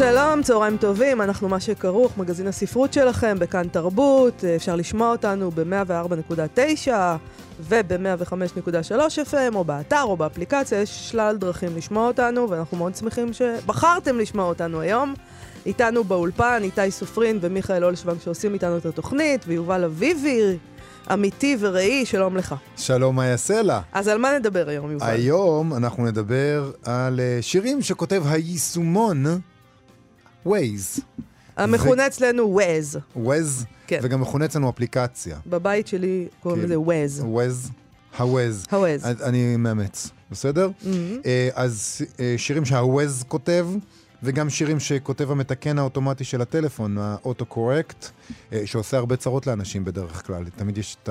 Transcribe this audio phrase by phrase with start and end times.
[0.00, 6.90] שלום, צהריים טובים, אנחנו מה שכרוך, מגזין הספרות שלכם בכאן תרבות, אפשר לשמוע אותנו ב-104.9
[7.60, 8.92] וב-105.3
[9.30, 14.44] FM, או באתר או באפליקציה, יש שלל דרכים לשמוע אותנו, ואנחנו מאוד שמחים שבחרתם לשמוע
[14.44, 15.14] אותנו היום.
[15.66, 20.56] איתנו באולפן איתי סופרין ומיכאל אולשוונג שעושים איתנו את התוכנית, ויובל אביבי,
[21.12, 22.54] אמיתי וראי, שלום לך.
[22.76, 23.80] שלום, מה יעשה לה?
[23.92, 25.06] אז על מה נדבר היום, יובל?
[25.06, 29.24] היום אנחנו נדבר על אה, שירים שכותב היישומון
[30.46, 31.00] Waze.
[31.56, 33.18] המכונה אצלנו Waze.
[33.18, 34.00] Waze, כן.
[34.02, 35.38] וגם מכונה אצלנו אפליקציה.
[35.46, 36.64] בבית שלי קוראים כן.
[36.64, 37.22] לזה Waze.
[37.22, 37.70] Waze,
[38.18, 38.74] ה-Waze.
[38.76, 39.06] ה-Waze.
[39.06, 40.70] אז אני מאמץ, בסדר?
[41.26, 43.68] אה, אז אה, שירים שה-Waze כותב,
[44.22, 48.06] וגם שירים שכותב המתקן האוטומטי של הטלפון, האוטו-קורקט,
[48.52, 50.44] אה, שעושה הרבה צרות לאנשים בדרך כלל.
[50.56, 51.08] תמיד יש את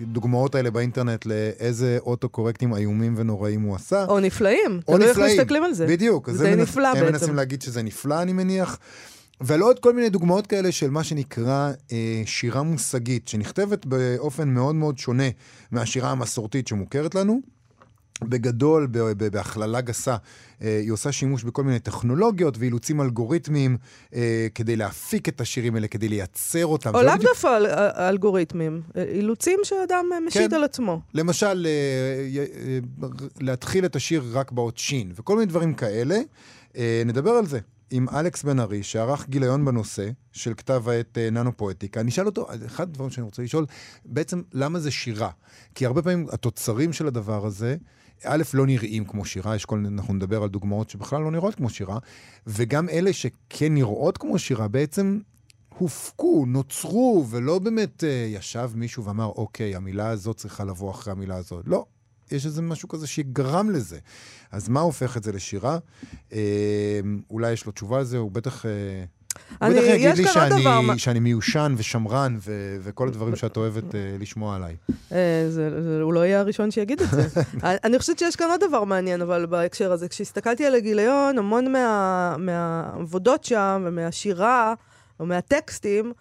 [0.00, 4.04] הדוגמאות האלה באינטרנט לאיזה אוטו-קורקטים איומים ונוראים הוא עשה.
[4.04, 5.38] או נפלאים, או תלוי איך נפלאים.
[5.40, 5.86] מסתכלים על זה.
[5.86, 6.30] בדיוק.
[6.30, 7.12] זה הם נפלא הם בעצם.
[7.12, 8.78] מנסים להגיד שזה נפלא, אני מניח.
[9.40, 14.74] ולא עוד כל מיני דוגמאות כאלה של מה שנקרא אה, שירה מושגית, שנכתבת באופן מאוד
[14.74, 15.28] מאוד שונה
[15.70, 17.53] מהשירה המסורתית שמוכרת לנו.
[18.22, 18.88] בגדול,
[19.32, 20.16] בהכללה גסה,
[20.62, 23.76] אה, היא עושה שימוש בכל מיני טכנולוגיות ואילוצים אלגוריתמיים
[24.14, 26.94] אה, כדי להפיק את השירים האלה, כדי לייצר אותם.
[26.94, 30.56] או לא לאו דווקא על- אה, אלגוריתמים, אילוצים שאדם משית כן.
[30.56, 31.00] על עצמו.
[31.14, 31.66] למשל,
[33.40, 36.18] להתחיל את השיר רק באות שין, וכל מיני דברים כאלה.
[37.06, 37.58] נדבר על זה
[37.90, 42.00] עם אלכס בן ארי, שערך גיליון בנושא של כתב העת ננו פואטיקה.
[42.00, 43.66] אני אשאל אותו, אחד הדברים שאני רוצה לשאול,
[44.04, 45.30] בעצם למה זה שירה?
[45.74, 47.76] כי הרבה פעמים התוצרים של הדבר הזה,
[48.24, 51.70] א', לא נראים כמו שירה, יש כל, אנחנו נדבר על דוגמאות שבכלל לא נראות כמו
[51.70, 51.98] שירה,
[52.46, 55.18] וגם אלה שכן נראות כמו שירה, בעצם
[55.78, 61.36] הופקו, נוצרו, ולא באמת אה, ישב מישהו ואמר, אוקיי, המילה הזאת צריכה לבוא אחרי המילה
[61.36, 61.64] הזאת.
[61.68, 61.84] לא,
[62.30, 63.98] יש איזה משהו כזה שגרם לזה.
[64.50, 65.78] אז מה הופך את זה לשירה?
[66.32, 67.00] אה,
[67.30, 68.66] אולי יש לו תשובה על זה, הוא בטח...
[68.66, 69.04] אה,
[69.62, 74.16] אני- בטח יגיד לי שאני, דבר שאני מיושן ושמרן ו- וכל הדברים שאת אוהבת אה,
[74.20, 74.76] לשמוע עליי.
[75.12, 75.16] אה,
[75.50, 77.40] זה, זה, הוא לא יהיה הראשון שיגיד את זה.
[77.84, 82.36] אני- חושבת שיש כאן עוד דבר מעניין, אבל בהקשר הזה, כשהסתכלתי על הגיליון, המון מה,
[82.38, 84.74] מהעבודות שם ומהשירה,
[85.20, 86.12] או מהטקסטים, אה,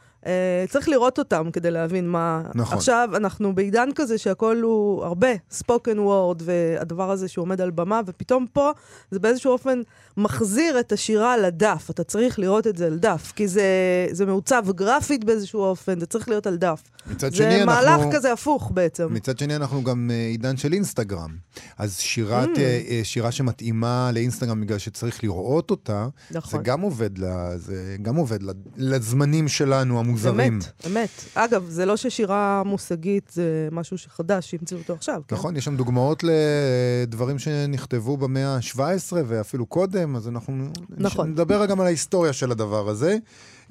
[0.70, 2.42] צריך לראות אותם כדי להבין מה...
[2.56, 2.78] נכון.
[2.78, 8.02] עכשיו, אנחנו בעידן כזה שהכל הוא הרבה ספוקן וורד, והדבר הזה שהוא עומד על במה,
[8.06, 8.72] ופתאום פה
[9.12, 9.82] זה באיזשהו אופן
[10.18, 11.88] מחזיר את השירה לדף.
[11.90, 13.64] אתה צריך לראות את זה על דף, כי זה,
[14.12, 16.82] זה מעוצב גרפית באיזשהו אופן, זה צריך להיות על דף.
[17.12, 17.92] מצד שני, זה אנחנו...
[17.92, 19.14] מהלך כזה הפוך בעצם.
[19.14, 21.36] מצד שני, אנחנו גם אה, עידן של אינסטגרם.
[21.78, 22.60] אז שירת, Mm.
[22.60, 26.52] אה, שירה שמתאימה לאינסטגרם בגלל שצריך לראות אותה, נכון.
[26.60, 27.26] זה גם עובד, ל-
[27.58, 30.54] זה גם עובד ל- לזמנים שלנו, המוזרים.
[30.54, 31.10] אמת, אמת.
[31.34, 35.22] אגב, זה לא ששירה מושגית זה משהו שחדש, שהמציאו אותו עכשיו.
[35.28, 35.36] כן?
[35.36, 40.54] נכון, יש שם דוגמאות לדברים שנכתבו במאה ה-17 ואפילו קודם, אז אנחנו
[40.90, 41.30] נכון.
[41.30, 43.18] נדבר גם על ההיסטוריה של הדבר הזה.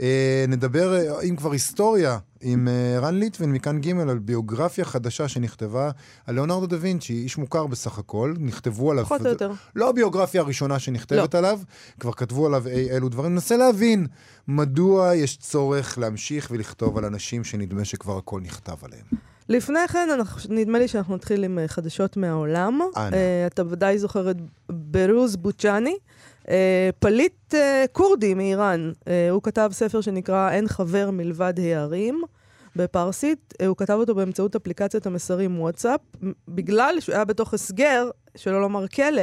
[0.01, 5.29] אה, נדבר, אה, אם כבר היסטוריה, עם אה, רן ליטבין מכאן ג' על ביוגרפיה חדשה
[5.29, 5.91] שנכתבה
[6.27, 9.05] על ליאונרדו דה וינצ'י, איש מוכר בסך הכל, נכתבו עליו...
[9.05, 9.53] פחות או יותר.
[9.77, 11.39] לא הביוגרפיה הראשונה שנכתבת לא.
[11.39, 11.61] עליו,
[12.01, 13.33] כבר כתבו עליו אי אלו דברים.
[13.33, 14.07] ננסה להבין
[14.49, 19.05] מדוע יש צורך להמשיך ולכתוב על אנשים שנדמה שכבר הכל נכתב עליהם.
[19.49, 22.81] לפני כן, אנחנו, נדמה לי שאנחנו נתחיל עם חדשות מהעולם.
[22.97, 23.17] אנא.
[23.47, 24.37] אתה ודאי זוכר את
[24.71, 25.97] ברוז בוצ'אני, אה,
[26.99, 28.93] פליט אה, כורדי מאיראן.
[29.09, 32.23] אה, הוא כתב ספר שנקרא "אין חבר מלבד הערים".
[32.77, 36.01] בפרסית, אה, הוא כתב אותו באמצעות אפליקציית המסרים וואטסאפ,
[36.49, 39.23] בגלל שהוא היה בתוך הסגר, שלא לומר כלא,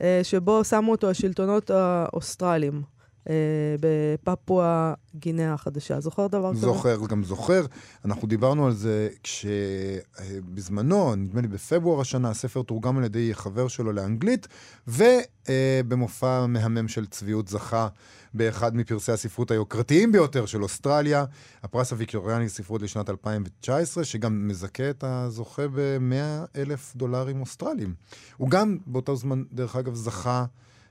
[0.00, 2.82] אה, שבו שמו אותו השלטונות האוסטרליים
[3.28, 3.34] אה,
[3.80, 6.00] בפפואה גינאה החדשה.
[6.00, 6.60] זוכר דבר כזה?
[6.60, 7.64] זוכר, גם זוכר.
[8.04, 13.92] אנחנו דיברנו על זה כשבזמנו, נדמה לי בפברואר השנה, הספר תורגם על ידי חבר שלו
[13.92, 14.48] לאנגלית,
[14.88, 17.88] ובמופע מהמם של צביעות זכה
[18.34, 21.24] באחד מפרסי הספרות היוקרתיים ביותר של אוסטרליה,
[21.62, 27.94] הפרס הוויקטוריאני לספרות לשנת 2019, שגם מזכה את הזוכה ב-100 אלף דולרים אוסטרליים.
[28.36, 30.44] הוא גם באותו זמן, דרך אגב, זכה...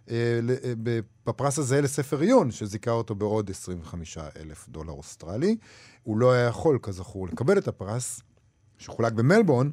[0.10, 0.16] אה,
[0.66, 0.74] אה,
[1.26, 5.56] בפרס הזה לספר עיון, שזיכה אותו בעוד 25 אלף דולר אוסטרלי.
[6.04, 8.22] הוא לא היה יכול, כזכור, לקבל את הפרס,
[8.78, 9.70] שחולק במלבורן,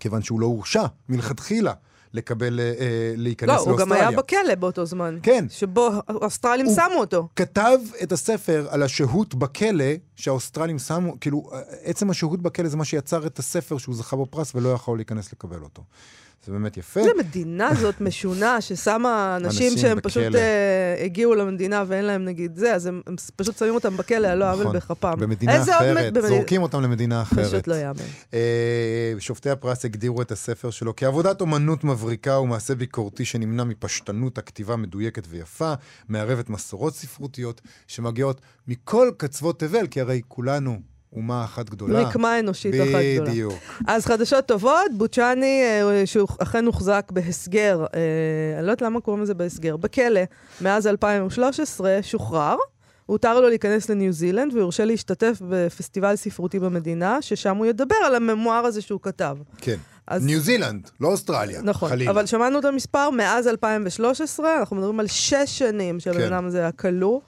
[0.00, 1.72] כיוון שהוא לא הורשה מלכתחילה
[2.12, 3.82] לקבל, אה, אה, להיכנס לא, לאוסטרליה.
[3.84, 5.18] הוא גם היה בכלא באותו זמן.
[5.22, 5.44] כן.
[5.48, 7.28] שבו האוסטרלים הוא- שמו אותו.
[7.36, 9.84] כתב את הספר על השהות בכלא,
[10.16, 11.50] שהאוסטרלים שמו, כאילו,
[11.82, 15.32] עצם השהות בכלא זה מה שיצר את הספר שהוא זכה בו פרס ולא יכול להיכנס
[15.32, 15.82] לקבל אותו.
[16.46, 17.00] זה באמת יפה.
[17.00, 20.10] איזה מדינה זאת משונה, ששמה אנשים אנשים שהם בכלא.
[20.10, 24.26] פשוט אה, הגיעו למדינה ואין להם נגיד זה, אז הם, הם פשוט שמים אותם בכלא
[24.28, 24.76] על לא עוול נכון.
[24.76, 25.14] בכפם.
[25.18, 27.46] במדינה אחרת, מד- במד- זורקים אותם למדינה אחרת.
[27.46, 27.98] פשוט לא יאמן.
[28.34, 28.40] אה,
[29.18, 35.22] שופטי הפרס הגדירו את הספר שלו כעבודת אומנות מבריקה ומעשה ביקורתי שנמנע מפשטנות הכתיבה מדויקת
[35.28, 35.72] ויפה,
[36.08, 40.78] מערבת מסורות ספרותיות שמגיעות מכל קצוות תבל, כי הרי כולנו
[41.12, 42.00] אומה אחת גדולה.
[42.00, 42.82] רקמה אנושית אחת
[43.14, 43.30] גדולה.
[43.30, 43.52] בדיוק.
[43.86, 48.00] אז חדשות טובות, בוצ'אני, אה, שהוא אכן הוחזק בהסגר, אה,
[48.58, 50.20] אני לא יודעת למה קוראים לזה בהסגר, בכלא,
[50.60, 52.56] מאז 2013, שוחרר.
[53.06, 58.64] הותר לו להיכנס לניו זילנד ויורשה להשתתף בפסטיבל ספרותי במדינה, ששם הוא ידבר על הממואר
[58.66, 59.36] הזה שהוא כתב.
[59.58, 59.76] כן.
[60.06, 62.10] אז- ניו זילנד, לא אוסטרליה, נכון, חלילה.
[62.10, 66.32] אבל שמענו את המספר מאז 2013, אנחנו מדברים על שש שנים שהבן כן.
[66.32, 67.20] אדם הזה היה כלוא.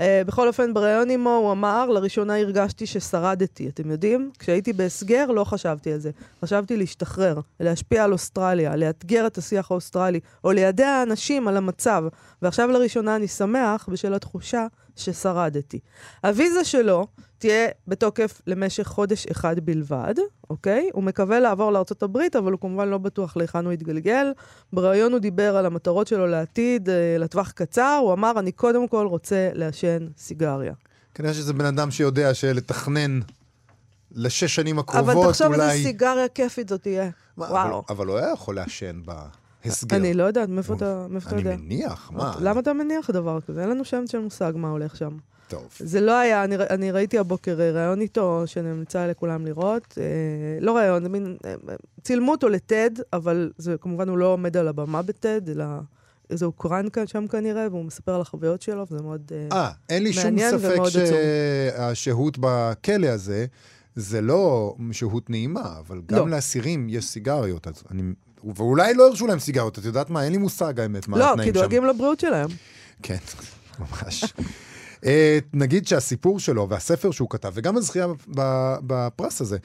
[0.00, 3.68] Uh, בכל אופן, בריאיון עמו הוא אמר, לראשונה הרגשתי ששרדתי.
[3.68, 4.30] אתם יודעים?
[4.38, 6.10] כשהייתי בהסגר לא חשבתי על זה.
[6.44, 12.04] חשבתי להשתחרר, להשפיע על אוסטרליה, לאתגר את השיח האוסטרלי, או לידע אנשים על המצב.
[12.42, 14.66] ועכשיו לראשונה אני שמח בשל התחושה
[14.96, 15.78] ששרדתי.
[16.24, 17.06] הוויזה שלו
[17.40, 20.14] תהיה בתוקף למשך חודש אחד בלבד,
[20.50, 20.90] אוקיי?
[20.92, 21.72] הוא מקווה לעבור
[22.02, 24.32] הברית, אבל הוא כמובן לא בטוח להיכן הוא יתגלגל.
[24.72, 27.98] בריאיון הוא דיבר על המטרות שלו לעתיד, אה, לטווח קצר.
[28.02, 30.72] הוא אמר, אני קודם כל רוצה לעשן סיגריה.
[31.14, 33.20] כנראה שזה בן אדם שיודע שלתכנן
[34.12, 35.70] לשש שנים הקרובות, אבל תחשוב אולי...
[35.70, 37.10] איזה סיגריה כיפית זאת תהיה.
[37.36, 37.82] מה, וואו.
[37.88, 39.00] אבל, הוא היה יכול לעשן
[39.64, 39.96] בהסגר.
[39.96, 41.56] אני לא יודעת, מאיפה אתה אתה אני יודע?
[41.56, 42.34] מניח, מה?
[42.40, 43.60] למה אתה מניח דבר כזה?
[43.60, 45.16] אין לנו שם של מושג מה הולך שם.
[45.50, 45.68] טוב.
[45.78, 49.98] זה לא היה, אני, אני ראיתי הבוקר ראיון איתו, שנמצא לכולם לראות.
[50.00, 50.04] אה,
[50.60, 51.36] לא ראיון, זה מין...
[51.44, 55.64] אה, אה, צילמו אותו לטד, אבל זה כמובן הוא לא עומד על הבמה בטד, אלא
[56.30, 59.32] איזה הוקרן כאן שם כנראה, והוא מספר על החוויות שלו, וזה מאוד...
[59.32, 60.90] אה, אה, אין לי שום מעניין ספק ומאוד.
[60.90, 63.46] שהשהות בכלא הזה,
[63.96, 66.36] זה לא שהות נעימה, אבל גם לא.
[66.36, 67.66] לאסירים יש סיגריות.
[67.66, 68.02] אז אני...
[68.56, 70.24] ואולי לא הרשו להם סיגריות, את יודעת מה?
[70.24, 71.60] אין לי מושג האמת מה לא, התנאים כי שם.
[71.60, 72.48] דואגים לבריאות שלהם.
[73.02, 73.16] כן,
[73.80, 74.24] ממש.
[75.06, 78.06] אה, נגיד שהסיפור שלו והספר שהוא כתב, וגם הזכייה
[78.86, 79.58] בפרס הזה,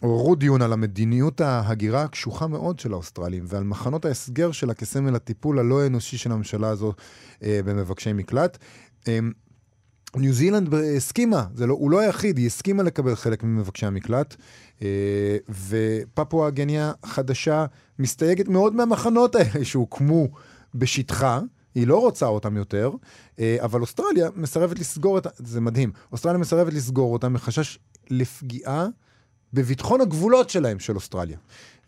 [0.00, 5.58] עוררו דיון על המדיניות ההגירה הקשוחה מאוד של האוסטרלים, ועל מחנות ההסגר שלה כסמל הטיפול
[5.58, 6.92] הלא אנושי של הממשלה הזו
[7.42, 8.58] אה, במבקשי מקלט.
[9.08, 9.18] אה,
[10.16, 14.36] ניו זילנד הסכימה, לא, הוא לא היחיד, היא הסכימה לקבל חלק ממבקשי המקלט,
[14.82, 15.36] אה,
[15.68, 17.66] ופפואה גניה חדשה
[17.98, 20.28] מסתייגת מאוד מהמחנות האלה שהוקמו
[20.74, 21.40] בשטחה,
[21.74, 22.90] היא לא רוצה אותם יותר,
[23.38, 25.26] אה, אבל אוסטרליה מסרבת לסגור את...
[25.36, 25.92] זה מדהים.
[26.12, 27.78] אוסטרליה מסרבת לסגור אותם מחשש
[28.10, 28.86] לפגיעה
[29.52, 31.38] בביטחון הגבולות שלהם, של אוסטרליה.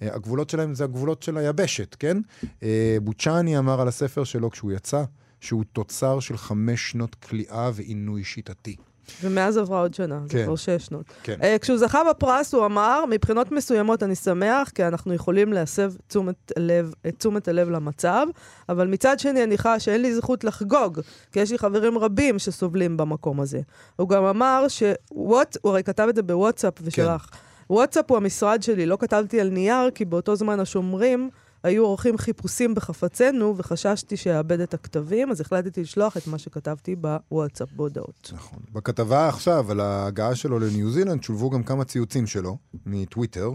[0.02, 2.16] אה, הגבולות שלהם זה הגבולות של היבשת, כן?
[2.62, 5.04] אה, בוצ'אני אמר על הספר שלו כשהוא יצא,
[5.40, 8.76] שהוא תוצר של חמש שנות כליאה ועינוי שיטתי.
[9.22, 10.44] ומאז עברה עוד שנה, זה כן.
[10.44, 11.04] כבר שש שנות.
[11.22, 11.38] כן.
[11.40, 16.52] Uh, כשהוא זכה בפרס, הוא אמר, מבחינות מסוימות אני שמח, כי אנחנו יכולים להסב תשומת
[16.58, 18.26] לב, את תשומת הלב למצב,
[18.68, 21.00] אבל מצד שני אני חש שאין לי זכות לחגוג,
[21.32, 23.60] כי יש לי חברים רבים שסובלים במקום הזה.
[23.96, 27.30] הוא גם אמר שוואט, הוא הרי כתב את זה בוואטסאפ ושלח.
[27.70, 31.30] וואטסאפ הוא המשרד שלי, לא כתבתי על נייר, כי באותו זמן השומרים
[31.62, 37.72] היו עורכים חיפושים בחפצינו, וחששתי שאאבד את הכתבים, אז החלטתי לשלוח את מה שכתבתי בוואטסאפ
[37.72, 38.30] בהודעות.
[38.34, 38.58] נכון.
[38.72, 43.50] בכתבה עכשיו על ההגעה שלו לניו זילנד שולבו גם כמה ציוצים שלו מטוויטר,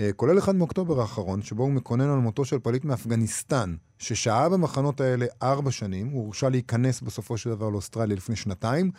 [0.00, 5.00] אה, כולל אחד מאוקטובר האחרון, שבו הוא מקונן על מותו של פליט מאפגניסטן, ששהה במחנות
[5.00, 8.90] האלה ארבע שנים, הוא הורשה להיכנס בסופו של דבר לאוסטרליה לפני שנתיים,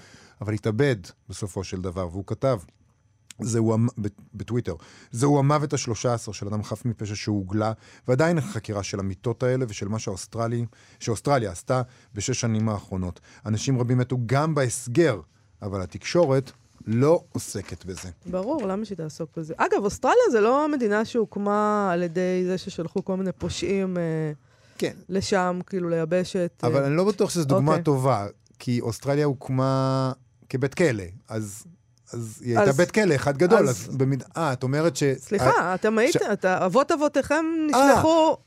[0.42, 0.96] אבל התאבד
[1.30, 2.60] בסופו של דבר, והוא כתב,
[3.42, 3.78] זהו,
[4.34, 4.76] בטוויטר,
[5.12, 7.74] זהו המוות השלושה עשר של אדם חף מפשע שהוגלה,
[8.08, 10.66] ועדיין אין חקירה של המיטות האלה ושל מה שהאוסטרלי,
[11.00, 11.82] שאוסטרליה עשתה
[12.14, 13.20] בשש שנים האחרונות.
[13.46, 15.22] אנשים רבים מתו גם בהסגר,
[15.62, 16.52] אבל התקשורת
[16.88, 18.10] לא עוסקת בזה.
[18.26, 19.54] ברור, למה שהיא תעסוק בזה?
[19.58, 24.32] אגב, אוסטרליה זה לא המדינה שהוקמה על ידי זה ששלחו כל מיני פושעים אה,
[24.78, 24.94] כן.
[25.10, 26.52] לשם, כאילו ליבשת.
[26.64, 26.70] אה.
[26.70, 27.84] אבל אני לא בטוח שזו דוגמה אוקיי.
[27.84, 28.28] טובה,
[28.60, 30.12] כי אוסטרליה הוקמה
[30.50, 31.64] כבית כלא, אז...
[32.14, 34.24] אז היא הייתה אז- בית כלא אחד גדול, אז- במיד...
[34.38, 35.04] אה, את אומרת ש...
[35.18, 38.38] סליחה, אתם הייתם, אתה- אבות אבותיכם נשלחו...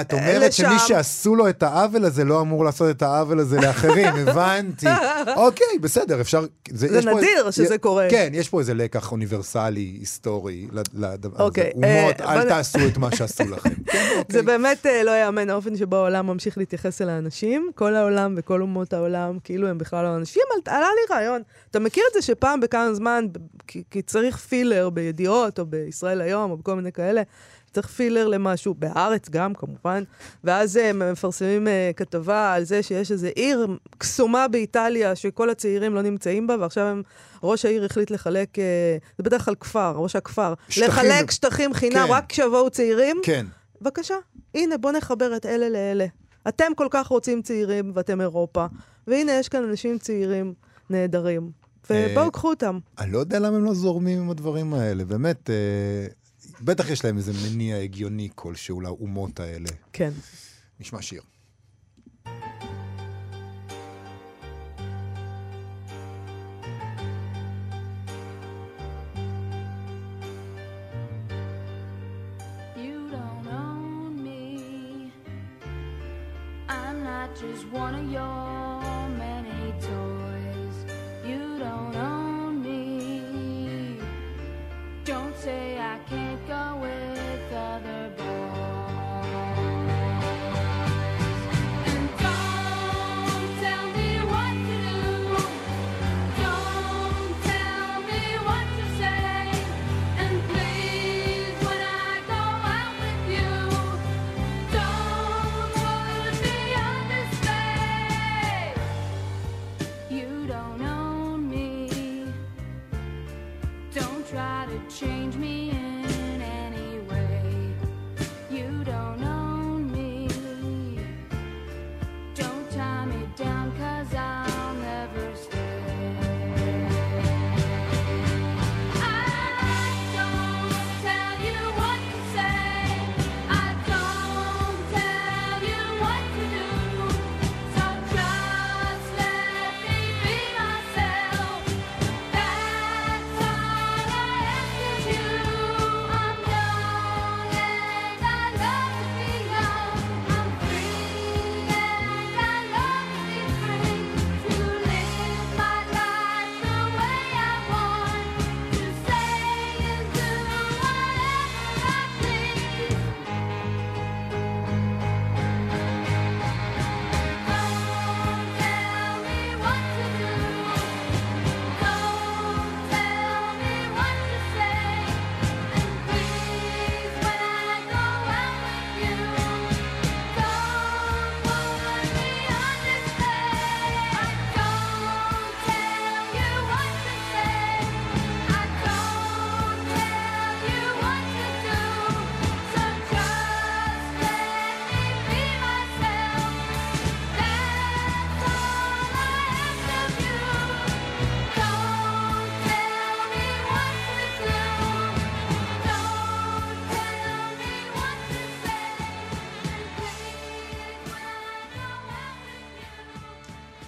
[0.00, 0.64] את אומרת לשם.
[0.68, 4.86] שמי שעשו לו את העוול הזה לא אמור לעשות את העוול הזה לאחרים, הבנתי.
[5.36, 6.44] אוקיי, בסדר, אפשר...
[6.70, 8.06] זה פה- נדיר שזה י- קורה.
[8.10, 11.42] כן, יש פה איזה לקח אוניברסלי, היסטורי, לדבר הזה.
[11.44, 13.70] אוקיי, אומות, אה, אל בוא- תעשו את מה שעשו לכם.
[13.92, 14.42] כן, זה אוקיי.
[14.42, 17.70] באמת אה, לא ייאמן האופן שבו העולם ממשיך להתייחס אל האנשים.
[17.74, 20.42] כל העולם וכל אומות העולם, כאילו הם בכלל לא אנשים.
[20.66, 21.42] עלה לי רעיון.
[21.70, 23.24] אתה מכיר את זה שפעם בכמה זמן,
[23.66, 27.22] כי, כי צריך פילר בידיעות, או בישראל היום, או בכל מיני כאלה,
[27.72, 30.02] צריך פילר למשהו, בארץ גם כמובן,
[30.44, 33.66] ואז הם מפרסמים אה, כתבה על זה שיש איזו עיר
[33.98, 37.02] קסומה באיטליה שכל הצעירים לא נמצאים בה, ועכשיו הם,
[37.42, 40.88] ראש העיר החליט לחלק, אה, זה בדרך כלל כפר, ראש הכפר, שטחים.
[40.88, 42.12] לחלק שטחים חינם כן.
[42.12, 43.16] רק כשיבואו צעירים.
[43.22, 43.46] כן.
[43.82, 44.14] בבקשה,
[44.54, 46.06] הנה, בוא נחבר את אלה לאלה.
[46.48, 48.66] אתם כל כך רוצים צעירים ואתם אירופה,
[49.06, 50.54] והנה יש כאן אנשים צעירים
[50.90, 51.50] נהדרים.
[51.90, 52.78] ובואו אה, קחו אותם.
[52.98, 56.06] אני לא יודע למה הם לא זורמים עם הדברים האלה, באמת, אה,
[56.60, 59.68] בטח יש להם איזה מניע הגיוני כלשהו לאומות האלה.
[59.92, 60.10] כן.
[60.80, 61.22] נשמע שיר.
[77.40, 78.67] Just one of your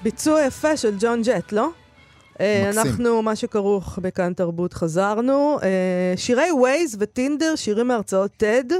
[0.02, 1.70] ביצוע יפה של ג'ון ג'ט, לא?
[2.40, 2.90] אה, מקסים.
[2.90, 5.58] אנחנו, מה שכרוך בכאן תרבות, חזרנו.
[5.62, 8.72] אה, שירי ווייז וטינדר, שירים מהרצאות TED.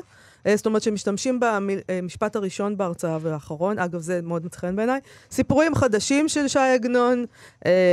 [0.47, 5.00] אה, זאת אומרת שמשתמשים במשפט הראשון בהרצאה והאחרון, אגב, זה מאוד מצא חן בעיניי.
[5.31, 7.25] סיפורים חדשים של ש"י עגנון,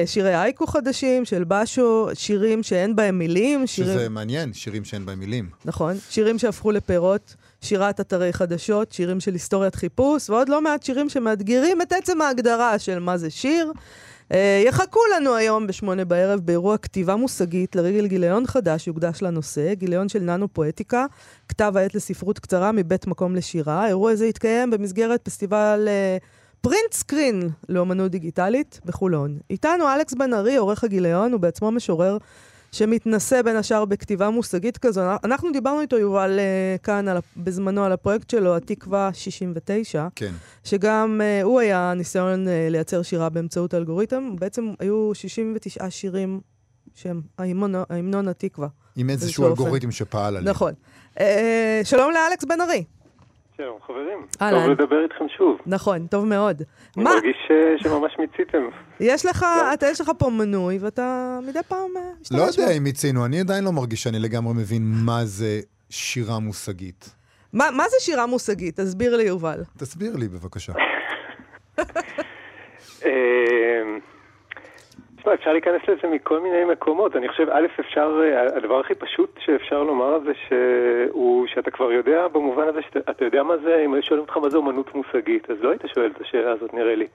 [0.05, 3.93] שירי אייקו חדשים של בשו, שירים שאין בהם מילים, שירים...
[3.93, 5.49] שזה מעניין, שירים שאין בהם מילים.
[5.65, 5.95] נכון.
[6.09, 11.81] שירים שהפכו לפירות, שירת אתרי חדשות, שירים של היסטוריית חיפוש, ועוד לא מעט שירים שמאתגרים
[11.81, 13.71] את עצם ההגדרה של מה זה שיר.
[14.33, 20.09] אה, יחכו לנו היום בשמונה בערב באירוע כתיבה מושגית לרגל גיליון חדש שיוקדש לנושא, גיליון
[20.09, 21.05] של ננו פואטיקה,
[21.49, 23.83] כתב העת לספרות קצרה מבית מקום לשירה.
[23.83, 26.17] האירוע הזה יתקיים במסגרת פסטיבל אה,
[26.61, 29.37] פרינט סקרין לאומנות דיגיטלית בחולון.
[29.49, 32.17] איתנו אלכס בן ארי, עורך הגיליון, הוא בעצמו משורר
[32.77, 35.01] שמתנסה בין השאר בכתיבה מושגית כזו.
[35.23, 40.31] אנחנו דיברנו איתו, יובל, אה, כאן על, בזמנו על הפרויקט שלו, התקווה 69, כן.
[40.63, 44.35] שגם uh, הוא היה ניסיון uh, לייצר שירה באמצעות אלגוריתם.
[44.39, 46.39] בעצם היו 69 שירים
[46.95, 48.67] שהם ההמנון, ההמנון התקווה.
[48.95, 49.47] עם איזשהו.
[49.47, 50.45] אלגוריתם שפעל עליהם.
[50.45, 50.73] נכון.
[51.15, 51.19] Uh,
[51.83, 52.83] שלום לאלכס בן ארי.
[53.57, 54.59] שלום חברים, אהלן.
[54.61, 55.57] טוב לדבר איתכם שוב.
[55.65, 56.61] נכון, טוב מאוד.
[56.95, 58.63] אני מה, מרגיש ש- שממש מיציתם.
[58.99, 63.25] יש לך, אתה, יש לך פה מנוי, ואתה מדי פעם uh, לא יודע אם מיצינו,
[63.25, 65.59] אני עדיין לא מרגיש שאני לגמרי מבין מה זה
[65.89, 67.15] שירה מושגית.
[67.53, 68.79] מה, מה זה שירה מושגית?
[68.79, 69.63] תסביר לי, יובל.
[69.77, 70.73] תסביר לי בבקשה.
[75.27, 77.15] תשמע, אפשר להיכנס לזה מכל מיני מקומות.
[77.15, 82.27] אני חושב, א', אפשר, אה, הדבר הכי פשוט שאפשר לומר זה שהוא, שאתה כבר יודע,
[82.27, 85.49] במובן הזה שאתה אתה יודע מה זה, אם היו שואלים אותך מה זה אומנות מושגית,
[85.49, 87.07] אז לא היית שואל את השאלה הזאת, נראה לי.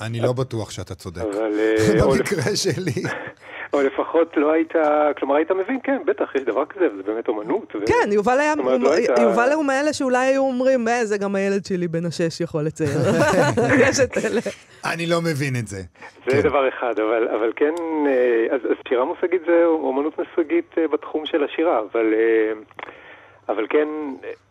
[0.00, 1.22] אני לא בטוח שאתה צודק.
[1.22, 1.52] אבל...
[1.58, 3.02] אה, במקרה שלי.
[3.72, 4.72] או לפחות לא היית...
[5.18, 7.74] כלומר, היית מבין, כן, בטח, יש דבר כזה, וזה באמת אומנות.
[7.76, 11.34] ו- כן, יובל היה, אומרת, לא יובל הוא מאלה שאולי היו אומרים, "אה, זה גם
[11.34, 12.90] הילד שלי בן השש יכול לצייר.
[13.88, 14.40] יש את אלה.
[14.84, 15.80] אני לא מבין את זה.
[16.26, 16.40] זה כן.
[16.40, 17.74] דבר אחד, אבל, אבל כן,
[18.06, 22.06] אה, אז, אז שירה מושגית זה אומנות מושגית אה, בתחום של השירה, אבל,
[23.48, 23.88] אבל כן,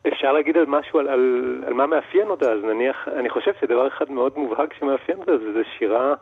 [0.07, 3.87] אפשר להגיד על משהו, על, על, על מה מאפיין אותה, אז נניח, אני חושב שדבר
[3.87, 6.13] אחד מאוד מובהק שמאפיין אותה זה, זה שירה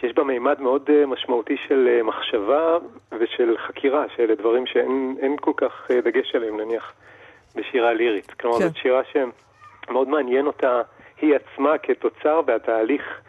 [0.00, 2.78] שיש בה מימד מאוד אה, משמעותי של אה, מחשבה
[3.18, 6.92] ושל חקירה, שאלה דברים שאין אין כל כך אה, דגש עליהם, נניח,
[7.56, 8.30] בשירה לירית.
[8.30, 8.64] כלומר, כן.
[8.64, 10.82] זאת שירה שמאוד מעניין אותה,
[11.20, 13.20] היא עצמה כתוצר והתהליך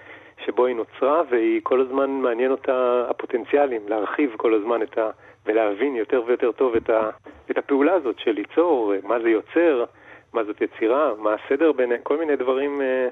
[0.45, 5.09] שבו היא נוצרה, והיא כל הזמן מעניין אותה הפוטנציאלים, להרחיב כל הזמן את ה...
[5.45, 7.09] ולהבין יותר ויותר טוב את, ה...
[7.51, 9.85] את הפעולה הזאת של ליצור, מה זה יוצר,
[10.33, 13.07] מה זאת יצירה, מה הסדר ביניהם, כל מיני דברים, אה,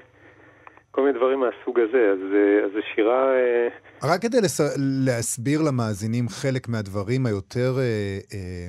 [0.91, 2.11] כל מיני דברים מהסוג הזה.
[2.13, 3.33] אז, אה, זו שירה...
[3.33, 3.67] אה,
[4.03, 4.61] רק כדי לס...
[5.05, 7.83] להסביר למאזינים חלק מהדברים היותר, אה,
[8.33, 8.67] אה,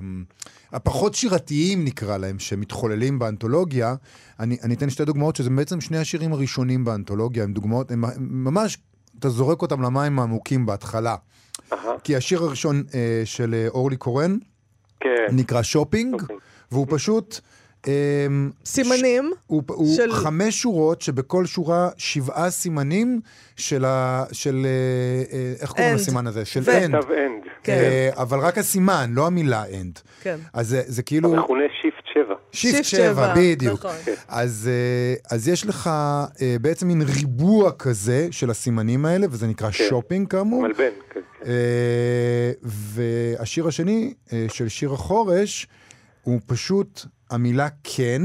[0.72, 3.94] הפחות שירתיים נקרא להם, שמתחוללים באנתולוגיה,
[4.40, 8.78] אני, אני אתן שתי דוגמאות, שזה בעצם שני השירים הראשונים באנתולוגיה, הם דוגמאות, הם ממש,
[9.18, 11.16] אתה זורק אותם למים העמוקים בהתחלה.
[12.04, 14.36] כי השיר הראשון אה, של אה, אורלי קורן
[15.00, 15.08] כן.
[15.32, 16.40] נקרא שופינג, שופינג.
[16.72, 17.40] והוא פשוט...
[17.88, 18.26] אה,
[18.64, 19.30] סימנים.
[19.46, 23.20] הוא, הוא של- חמש שורות, שבכל שורה שבעה סימנים
[23.56, 24.24] של ה...
[24.32, 24.66] של...
[24.66, 25.96] אה, אה, איך קוראים And.
[25.96, 26.44] לסימן הזה?
[26.44, 26.84] של ו- and.
[26.84, 26.94] And.
[27.62, 27.72] כן.
[27.72, 30.00] אה, אבל רק הסימן, לא המילה and.
[30.22, 30.36] כן.
[30.52, 31.34] אז זה, זה כאילו...
[31.34, 32.78] המכונה shift 7.
[32.80, 33.78] Shift Shift שבע, שבע, בדיוק.
[33.84, 33.96] נכון.
[34.28, 35.86] אז, אה, אז יש לך
[36.42, 39.84] אה, בעצם מין ריבוע כזה של הסימנים האלה, וזה נקרא כן.
[39.88, 40.62] שופינג כאמור.
[40.62, 40.90] מלבן.
[41.46, 45.66] אה, והשיר השני, אה, של שיר החורש,
[46.22, 48.22] הוא פשוט המילה כן,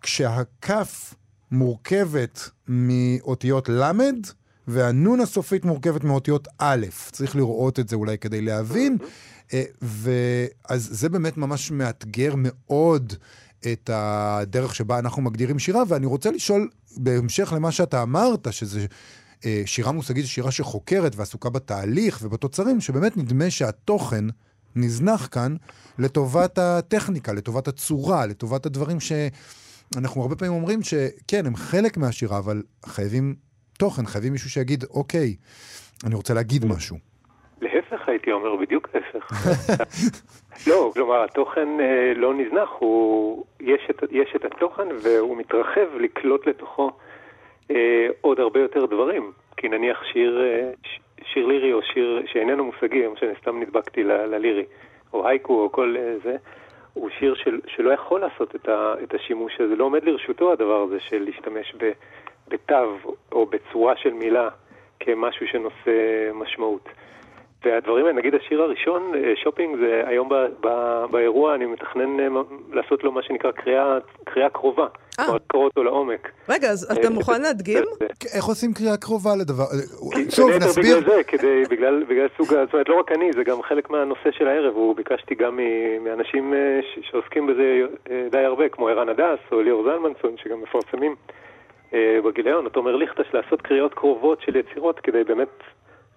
[0.00, 1.14] כשהכף
[1.50, 4.16] מורכבת מאותיות למד,
[4.68, 6.86] והנון הסופית מורכבת מאותיות א'.
[7.12, 8.98] צריך לראות את זה אולי כדי להבין.
[9.52, 13.12] אה, ואז זה באמת ממש מאתגר מאוד
[13.72, 18.86] את הדרך שבה אנחנו מגדירים שירה, ואני רוצה לשאול, בהמשך למה שאתה אמרת, שזה
[19.66, 24.24] שירה מושגית, שירה שחוקרת ועסוקה בתהליך ובתוצרים, שבאמת נדמה שהתוכן
[24.76, 25.56] נזנח כאן
[25.98, 32.62] לטובת הטכניקה, לטובת הצורה, לטובת הדברים שאנחנו הרבה פעמים אומרים שכן, הם חלק מהשירה, אבל
[32.86, 33.34] חייבים
[33.78, 35.36] תוכן, חייבים מישהו שיגיד, אוקיי,
[36.06, 36.96] אני רוצה להגיד משהו.
[37.60, 39.46] להפך הייתי אומר, בדיוק להפך.
[40.70, 46.46] לא, כלומר, התוכן אה, לא נזנח, הוא, יש, את, יש את התוכן והוא מתרחב לקלוט
[46.46, 46.90] לתוכו
[47.70, 49.32] אה, עוד הרבה יותר דברים.
[49.56, 50.70] כי נניח שיר, אה,
[51.32, 54.64] שיר לירי או שיר שאיננו מושגי, למשל, סתם נדבקתי ללירי,
[55.12, 56.36] או הייקו או כל אה, זה,
[56.94, 60.82] הוא שיר של, שלא יכול לעשות את, ה, את השימוש הזה, לא עומד לרשותו הדבר
[60.82, 61.74] הזה של להשתמש
[62.48, 62.96] בתו
[63.32, 64.48] או בצורה של מילה
[65.00, 66.88] כמשהו שנושא משמעות.
[67.64, 70.68] והדברים האלה, נגיד השיר הראשון, אה, שופינג, זה היום ב, ב,
[71.10, 72.26] באירוע, אני מתכנן אה,
[72.72, 74.82] לעשות לו מה שנקרא קריאה, קריאה קרובה.
[74.82, 75.24] אה.
[75.24, 76.30] כלומר, לקרוא אותו לעומק.
[76.48, 77.82] רגע, אז אתה אה, מוכן להדגים?
[78.34, 79.62] איך עושים קריאה קרובה לדבר?
[79.62, 81.00] אה, בין שוב, נסביר.
[81.00, 84.30] בגלל זה, כדי, בגלל, בגלל סוג, זאת אומרת, לא רק אני, זה גם חלק מהנושא
[84.30, 89.08] של הערב, וביקשתי גם מ- מאנשים אה, ש- שעוסקים בזה אה, די הרבה, כמו ערן
[89.08, 91.14] הדס או ליאור זלמנסון, שגם מפרסמים
[91.94, 95.48] אה, בגיליון, אתה אומר ליכטש, לעשות קריאות קרובות של יצירות, כדי באמת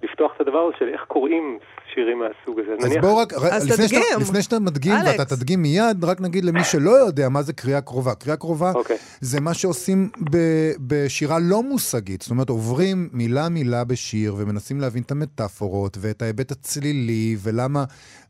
[0.03, 1.60] לפתוח את הדבר הזה של איך קוראים
[1.97, 2.71] שירים מהסוג הזה.
[2.79, 4.21] אז נניח- בואו רק, אז לפני שאתה- תדגים.
[4.21, 5.19] לפני שאתה מדגים, אלכס.
[5.19, 8.13] ואתה תדגים מיד, רק נגיד למי שלא יודע מה זה קריאה קרובה.
[8.15, 8.97] קריאה קרובה אוקיי.
[9.21, 12.21] זה מה שעושים ב- בשירה לא מושגית.
[12.21, 17.83] זאת אומרת, עוברים מילה-מילה בשיר ומנסים להבין את המטאפורות ואת ההיבט הצלילי, ולמה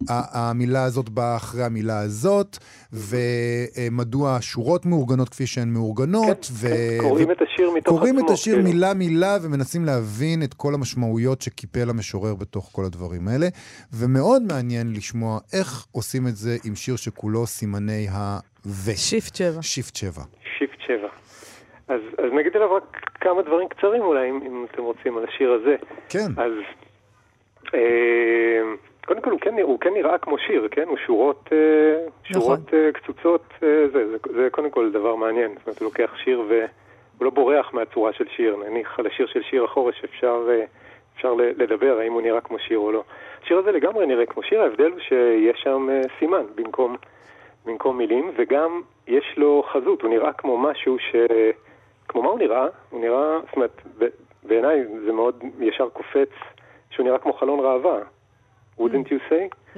[0.10, 2.58] ה- המילה הזאת באה אחרי המילה הזאת,
[2.94, 6.48] ומדוע השורות מאורגנות כפי שהן מאורגנות.
[6.52, 8.70] ו- כן, קוראים את השיר מתוך קוראים את עצמו, השיר כאילו.
[8.70, 13.48] מילה-מילה ומנסים להבין את כל המשמעויות שקיפל המשורר בתוך כל הדברים האלה.
[13.94, 18.92] ומאוד מעניין לשמוע איך עושים את זה עם שיר שכולו סימני ה-ו.
[18.96, 19.62] Shift שבע.
[19.62, 20.24] Shift שבע.
[20.58, 21.08] Shift 7.
[21.88, 25.52] אז, אז נגיד עליו רק כמה דברים קצרים אולי, אם, אם אתם רוצים, על השיר
[25.52, 25.76] הזה.
[26.10, 26.32] כן.
[26.38, 26.52] אז
[27.74, 28.62] אה,
[29.06, 30.88] קודם כל הוא כן, הוא כן נראה כמו שיר, כן?
[30.88, 35.52] הוא שורות, אה, שורות אה, קצוצות, אה, זה, זה, זה קודם כל דבר מעניין.
[35.58, 38.56] זאת אומרת, הוא לוקח שיר והוא לא בורח מהצורה של שיר.
[38.56, 40.66] נניח על השיר של שיר החורש אפשר, אה,
[41.18, 43.04] אפשר ל- לדבר האם הוא נראה כמו שיר או לא.
[43.44, 46.96] השיר הזה לגמרי נראה כמו שיר, ההבדל הוא שיש שם אה, סימן במקום,
[47.66, 51.16] במקום מילים, וגם יש לו חזות, הוא נראה כמו משהו ש...
[52.08, 52.68] כמו מה הוא נראה?
[52.90, 53.82] הוא נראה, זאת אומרת,
[54.44, 56.30] בעיניי זה מאוד ישר קופץ
[56.90, 58.00] שהוא נראה כמו חלון ראווה.
[58.80, 59.76] wouldn't you say?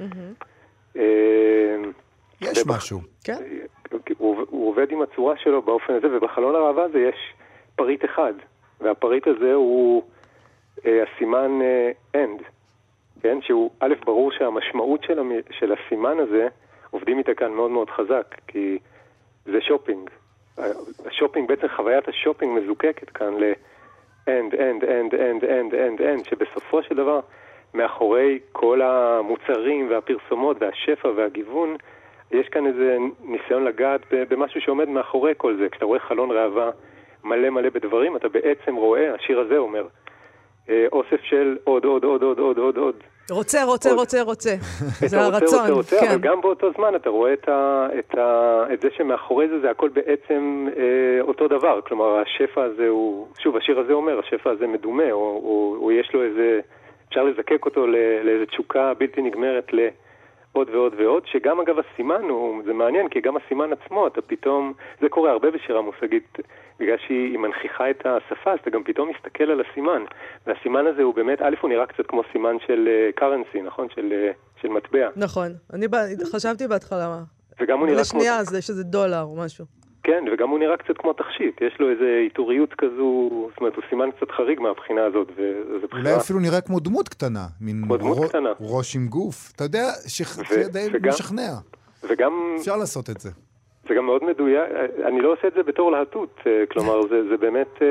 [0.96, 1.02] אה,
[2.40, 3.00] יש ובח- משהו.
[3.24, 3.36] כן?
[4.18, 7.16] הוא, הוא עובד עם הצורה שלו באופן הזה, ובחלון הראווה הזה יש
[7.76, 8.32] פריט אחד.
[8.80, 10.19] והפריט הזה הוא אה,
[10.78, 11.90] הסימן אה,
[12.24, 12.42] end,
[13.20, 13.38] כן?
[13.42, 15.32] שהוא, א', ברור שהמשמעות של, המ...
[15.50, 16.48] של הסימן הזה,
[16.90, 18.78] עובדים איתה כאן מאוד מאוד חזק, כי
[19.44, 20.10] זה שופינג.
[21.06, 26.94] השופינג, בעצם חוויית השופינג מזוקקת כאן ל-and, and, and, and, and, and, and, שבסופו של
[26.96, 27.20] דבר,
[27.74, 31.76] מאחורי כל המוצרים והפרסומות והשפע והגיוון,
[32.30, 35.68] יש כאן איזה ניסיון לגעת במשהו שעומד מאחורי כל זה.
[35.68, 36.70] כשאתה רואה חלון ראווה
[37.24, 39.88] מלא מלא בדברים, אתה בעצם רואה, השיר הזה אומר, אה,
[40.92, 42.94] אוסף של עוד, עוד, עוד, עוד, עוד, עוד, עוד.
[43.30, 43.98] רוצה, רוצה, עוד.
[43.98, 44.54] רוצה, רוצה.
[45.04, 46.06] את זה הרצון, רוצה, רוצה, כן.
[46.10, 49.70] אבל גם באותו זמן אתה רואה את, ה, את, ה, את זה שמאחורי זה, זה
[49.70, 50.82] הכל בעצם אה,
[51.20, 51.80] אותו דבר.
[51.86, 56.10] כלומר, השפע הזה הוא, שוב, השיר הזה אומר, השפע הזה מדומה, או, או, או יש
[56.14, 56.60] לו איזה,
[57.08, 59.72] אפשר לזקק אותו ל- לאיזו תשוקה בלתי נגמרת
[60.54, 64.72] לעוד ועוד ועוד, שגם אגב הסימן הוא, זה מעניין, כי גם הסימן עצמו, אתה פתאום,
[65.00, 66.38] זה קורה הרבה בשירה מושגית,
[66.80, 70.04] בגלל שהיא מנכיחה את השפה, אז אתה גם פתאום מסתכל על הסימן.
[70.46, 73.88] והסימן הזה הוא באמת, א', הוא נראה קצת כמו סימן של קרנסי, נכון?
[73.94, 75.08] של, אה, של מטבע.
[75.16, 75.52] נכון.
[75.72, 75.86] אני
[76.32, 77.18] חשבתי בהתחלה,
[77.60, 78.18] וגם הוא נראה כמו...
[78.18, 79.64] לשנייה זה שזה דולר או משהו.
[80.10, 83.84] כן, וגם הוא נראה קצת כמו תכשיט, יש לו איזו עיטוריות כזו, זאת אומרת, הוא
[83.90, 86.16] סימן קצת חריג מהבחינה הזאת, אולי בחירה.
[86.16, 87.46] אפילו נראה כמו דמות קטנה.
[87.60, 88.52] מין כמו דמות רו- קטנה.
[88.60, 89.52] ראש עם גוף.
[89.56, 91.50] אתה יודע, שכ- ו- זה די וגם- משכנע.
[92.08, 93.30] וגם, אפשר לעשות את זה.
[93.88, 94.68] זה גם מאוד מדויק,
[95.04, 97.86] אני לא עושה את זה בתור להטות, אה, כלומר, זה, זה באמת, אה,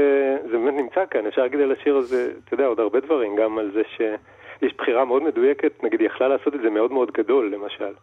[0.51, 3.57] זה באמת נמצא כאן, אפשר להגיד על השיר הזה, אתה יודע, עוד הרבה דברים, גם
[3.57, 7.53] על זה שיש בחירה מאוד מדויקת, נגיד, היא יכלה לעשות את זה מאוד מאוד גדול,
[7.55, 7.93] למשל.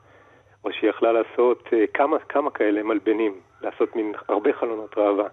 [0.67, 5.29] או שהיא יכלה לעשות אה, כמה, כמה כאלה מלבנים, לעשות מין הרבה חלונות ראווה.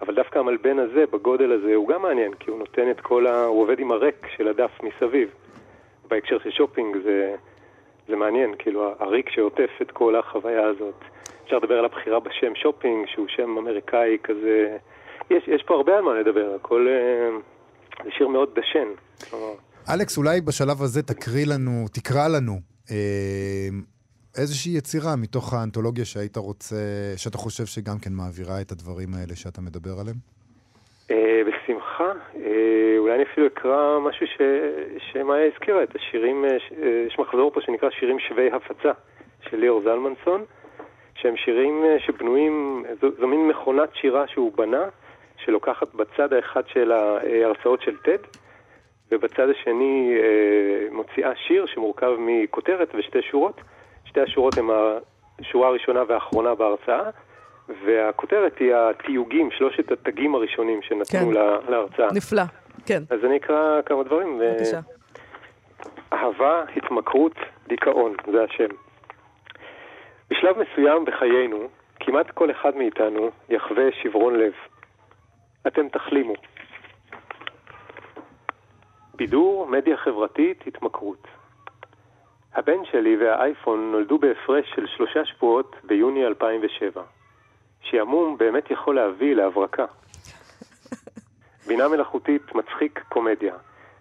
[0.00, 3.44] אבל דווקא המלבן הזה, בגודל הזה, הוא גם מעניין, כי הוא נותן את כל ה...
[3.44, 5.28] הוא עובד עם הריק של הדף מסביב.
[6.08, 7.34] בהקשר של שופינג זה,
[8.08, 11.04] זה מעניין, כאילו הריק שעוטף את כל החוויה הזאת.
[11.44, 14.76] אפשר לדבר על הבחירה בשם שופינג, שהוא שם אמריקאי כזה...
[15.30, 16.88] יש, יש פה הרבה על מה לדבר, הכל...
[16.88, 17.38] אה,
[18.04, 18.88] זה שיר מאוד דשן.
[19.94, 22.52] אלכס, אולי בשלב הזה תקריא לנו, תקרא לנו
[22.90, 23.68] אה,
[24.38, 26.76] איזושהי יצירה מתוך האנתולוגיה שהיית רוצה,
[27.16, 30.16] שאתה חושב שגם כן מעבירה את הדברים האלה שאתה מדבר עליהם?
[31.10, 32.12] אה, בשמחה.
[32.36, 34.38] אה, אולי אני אפילו אקרא משהו ש...
[35.12, 36.56] שמאיה הזכירה, את השירים, אה,
[37.06, 38.92] יש מחזור פה שנקרא שירים שווי הפצה
[39.50, 40.44] של ליאור זלמנסון,
[41.14, 44.84] שהם שירים שבנויים, זו, זו מין מכונת שירה שהוא בנה,
[45.44, 48.22] שלוקחת בצד האחד של ההרצאות של טד,
[49.12, 53.60] ובצד השני אה, מוציאה שיר שמורכב מכותרת ושתי שורות.
[54.12, 54.66] שתי השורות הן
[55.40, 57.10] השורה הראשונה והאחרונה בהרצאה,
[57.86, 61.30] והכותרת היא התיוגים, שלושת התגים הראשונים שנתנו כן.
[61.32, 62.08] לה- להרצאה.
[62.14, 62.42] נפלא.
[62.86, 64.38] כן, אז אני אקרא כמה דברים.
[64.38, 64.80] בבקשה.
[66.12, 67.32] אהבה, התמכרות,
[67.66, 68.68] דיכאון, זה השם.
[70.30, 71.68] בשלב מסוים בחיינו,
[72.00, 74.52] כמעט כל אחד מאיתנו יחווה שברון לב.
[75.66, 76.34] אתם תחלימו.
[79.14, 81.26] בידור, מדיה חברתית, התמכרות.
[82.54, 87.02] הבן שלי והאייפון נולדו בהפרש של שלושה שבועות ביוני 2007.
[87.80, 89.84] שעמום באמת יכול להביא להברקה.
[91.66, 93.54] בינה מלאכותית, מצחיק, קומדיה.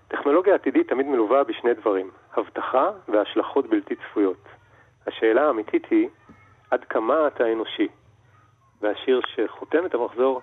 [0.08, 4.48] טכנולוגיה עתידית תמיד מלווה בשני דברים, הבטחה והשלכות בלתי צפויות.
[5.08, 6.10] השאלה האמיתית היא,
[6.72, 7.88] עד כמה אתה אנושי?
[8.82, 10.42] והשיר שחותם את המחזור,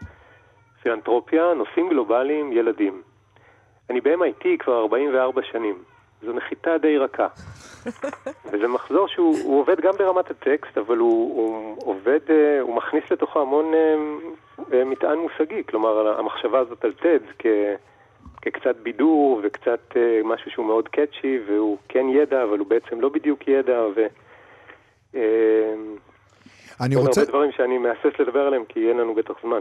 [0.83, 3.03] פילנטרופיה, נושאים גלובליים, ילדים.
[3.91, 5.83] אני ב-MIT כבר 44 שנים.
[6.23, 7.27] זו נחיתה די רכה.
[8.53, 13.05] וזה מחזור שהוא הוא עובד גם ברמת הטקסט, אבל הוא, הוא עובד, אה, הוא מכניס
[13.11, 13.95] לתוכו המון אה,
[14.73, 15.63] אה, מטען מושגי.
[15.69, 17.47] כלומר, המחשבה הזאת על TED כ,
[18.43, 23.49] כקצת בידור וקצת משהו שהוא מאוד קאצ'י, והוא כן ידע, אבל הוא בעצם לא בדיוק
[23.49, 24.07] ידע, ו...
[26.81, 29.61] אני עוד רוצה, הרבה דברים שאני מהסס לדבר עליהם, כי אין לנו בטח זמן.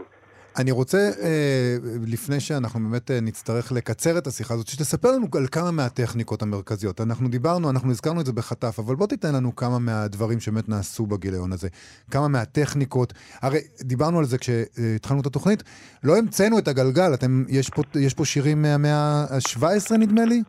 [0.58, 5.48] אני רוצה, אה, לפני שאנחנו באמת אה, נצטרך לקצר את השיחה הזאת, שתספר לנו על
[5.52, 7.02] כמה מהטכניקות המרכזיות.
[7.02, 11.06] אנחנו דיברנו, אנחנו הזכרנו את זה בחטף, אבל בוא תיתן לנו כמה מהדברים שבאמת נעשו
[11.06, 11.68] בגיליון הזה.
[12.12, 13.14] כמה מהטכניקות.
[13.42, 15.64] הרי דיברנו על זה כשהתחלנו את התוכנית,
[16.04, 20.44] לא המצאנו את הגלגל, אתם, יש פה, יש פה שירים מהמאה ה-17 נדמה לי?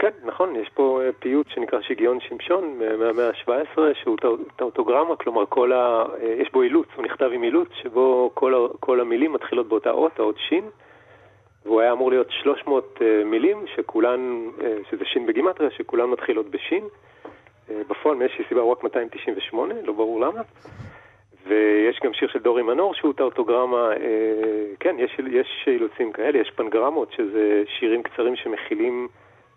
[0.00, 5.16] כן, נכון, יש פה אה, פיוט שנקרא שיגיון שמשון אה, מהמאה ה-17, שהוא טאו- טאוטוגרמה,
[5.16, 6.04] כלומר כל ה...
[6.22, 8.58] אה, יש בו אילוץ, הוא נכתב עם אילוץ, שבו כל, ה...
[8.80, 10.64] כל המילים מתחילות באותה אות, האות שין,
[11.64, 14.48] והוא היה אמור להיות 300 אה, מילים, שכולן,
[14.90, 16.84] שזה שין בגימטריה, שכולן מתחילות בשין.
[17.90, 20.40] בפועל מאיזושהי סיבה הוא רק 298, לא ברור למה.
[21.46, 26.50] ויש גם שיר של דורי מנור שהוא טאוטוגרמה, אה, כן, יש, יש אילוצים כאלה, יש
[26.50, 29.08] פנגרמות, שזה שירים קצרים שמכילים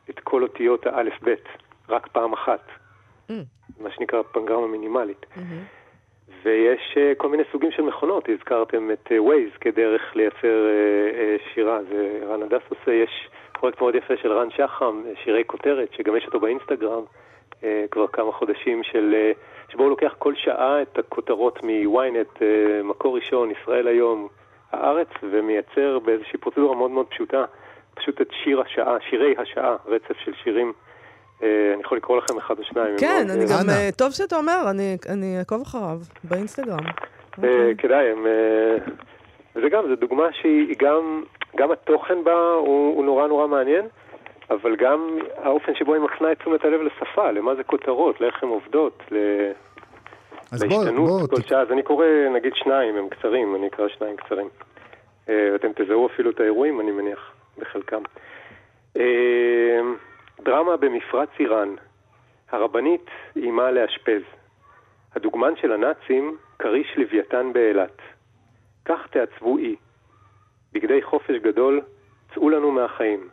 [0.09, 1.43] את כל אותיות האלף-בית,
[1.89, 2.61] רק פעם אחת,
[3.29, 3.33] Mm.
[3.79, 5.25] מה שנקרא פנגרמה מינימלית.
[6.43, 11.79] ויש אה, כל מיני סוגים של מכונות, הזכרתם את אה, Waze כדרך לייצר אה, שירה,
[11.83, 16.25] זה רן הדס עושה, יש פרויקט מאוד יפה של רן שחם, שירי כותרת, שגם יש
[16.25, 17.03] אותו באינסטגרם
[17.91, 19.31] כבר כמה חודשים, של,
[19.69, 22.43] שבו הוא לוקח כל שעה את הכותרות מ-ynet,
[22.83, 24.27] מקור ראשון, ישראל היום,
[24.71, 27.45] הארץ, ומייצר באיזושהי פרוצדורה מאוד מאוד פשוטה,
[27.93, 30.73] פשוט את שיר השעה, שירי השעה, רצף של שירים.
[31.43, 32.95] אה, אני יכול לקרוא לכם אחד או שניים.
[32.99, 33.69] כן, מאוד, אני אה, גם.
[33.69, 36.77] אה, טוב שאתה אומר, אני- אני אעקוב אחריו באינסטגרם.
[37.37, 37.75] אוקיי.
[37.77, 38.25] כדאי, הם...
[39.55, 41.23] וזה גם, זו דוגמה שהיא היא גם,
[41.57, 43.85] גם התוכן בה הוא, נורא נורא מעניין,
[44.49, 48.49] אבל גם האופן שבו היא מפנה את תשומת הלב לשפה, למה זה כותרות, לאיך הן
[48.49, 49.03] עובדות,
[50.51, 51.61] להשתנות כל שעה.
[51.61, 54.47] אז אני קורא נגיד שניים, הם קצרים, אני אקרא שניים קצרים.
[55.27, 58.01] ואתם תזהו אפילו את האירועים, אני מניח, בחלקם.
[58.97, 59.79] אה,
[60.41, 61.75] דרמה במפרץ איראן.
[62.51, 64.21] הרבנית איימה לאשפז.
[65.15, 68.01] הדוגמן של הנאצים, כריש לוויתן באילת.
[68.85, 69.75] כך תעצבו אי.
[70.71, 71.81] בגדי חופש גדול,
[72.33, 73.29] צאו לנו מהחיים.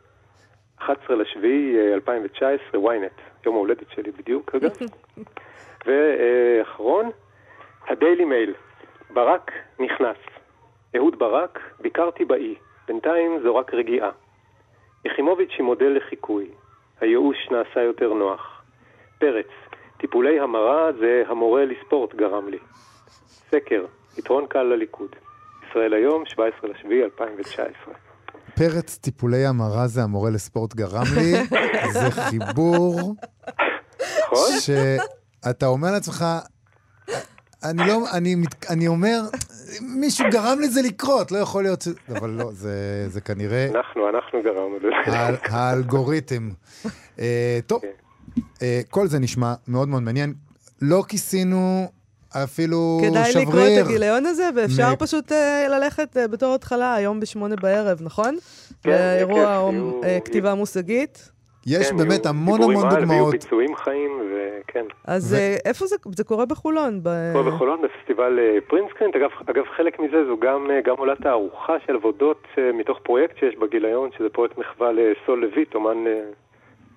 [0.78, 4.70] 11 לשביעי אה, 2019, ynet, יום ההולדת שלי בדיוק, אגב.
[5.86, 7.10] ואחרון,
[7.88, 8.54] הדיילי מייל,
[9.10, 10.16] ברק נכנס.
[10.96, 12.54] אהוד ברק, ביקרתי באי,
[12.90, 14.10] בינתיים זו רק רגיעה.
[15.04, 16.50] יחימוביץ' היא מודל לחיקוי,
[17.00, 18.62] הייאוש נעשה יותר נוח.
[19.18, 19.46] פרץ,
[19.96, 22.58] טיפולי המרה זה המורה לספורט גרם לי.
[23.50, 23.84] סקר,
[24.18, 25.08] יתרון קל לליכוד.
[25.68, 27.94] ישראל היום, 17 לשביעי 2019.
[28.56, 31.32] פרץ טיפולי המרה זה המורה לספורט גרם לי,
[32.00, 33.14] זה חיבור
[34.22, 34.48] נכון?
[34.60, 36.24] שאתה אומר לעצמך,
[37.64, 38.36] אני לא, אני,
[38.70, 39.20] אני אומר,
[39.80, 41.88] מישהו גרם לזה לקרות, לא יכול להיות ש...
[42.18, 42.74] אבל לא, זה,
[43.08, 44.88] זה כנראה אנחנו, אנחנו גרמנו לזה.
[45.18, 46.48] האל- האלגוריתם.
[47.18, 47.82] אה, טוב,
[48.62, 50.34] אה, כל זה נשמע מאוד מאוד מעניין.
[50.82, 51.88] לא כיסינו
[52.44, 53.48] אפילו כדאי שבריר.
[53.48, 57.98] לקרוא את הגיליון הזה, ואפשר מ- פשוט אה, ללכת אה, בתור התחלה היום בשמונה בערב,
[58.02, 58.36] נכון?
[58.82, 61.30] כן, באירוע כיף, אה, יהיו- כתיבה מושגית.
[61.66, 63.32] יש כן, באמת יהיו המון דיבורים המון על, ויהיו דוגמאות.
[63.32, 64.10] ביצועים חיים,
[64.60, 64.84] וכן.
[65.04, 65.96] אז ו- אה, איפה זה?
[66.16, 67.00] זה קורה בחולון.
[67.02, 69.16] ב- פה בחולון, בפסטיבל אה, פרינסקרינט.
[69.16, 72.42] אגב, אגב, חלק מזה זו גם, אה, גם עולה תערוכה של עבודות
[72.74, 75.98] מתוך פרויקט שיש בגיליון, שזה פרויקט מחווה לסול לויט, אומן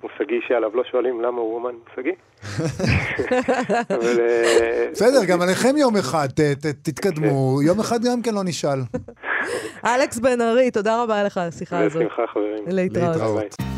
[0.03, 2.11] מושגי שעליו לא שואלים למה הוא אומן מושגי.
[3.95, 4.19] אבל,
[4.91, 7.57] בסדר, גם עליכם יום אחד, ת- ת- תתקדמו.
[7.59, 7.67] כן.
[7.67, 8.79] יום אחד גם כן לא נשאל.
[9.85, 12.01] אלכס בן ארי, תודה רבה לך על השיחה הזאת.
[12.01, 12.63] בשמחה, חברים.
[12.67, 13.72] להתראות.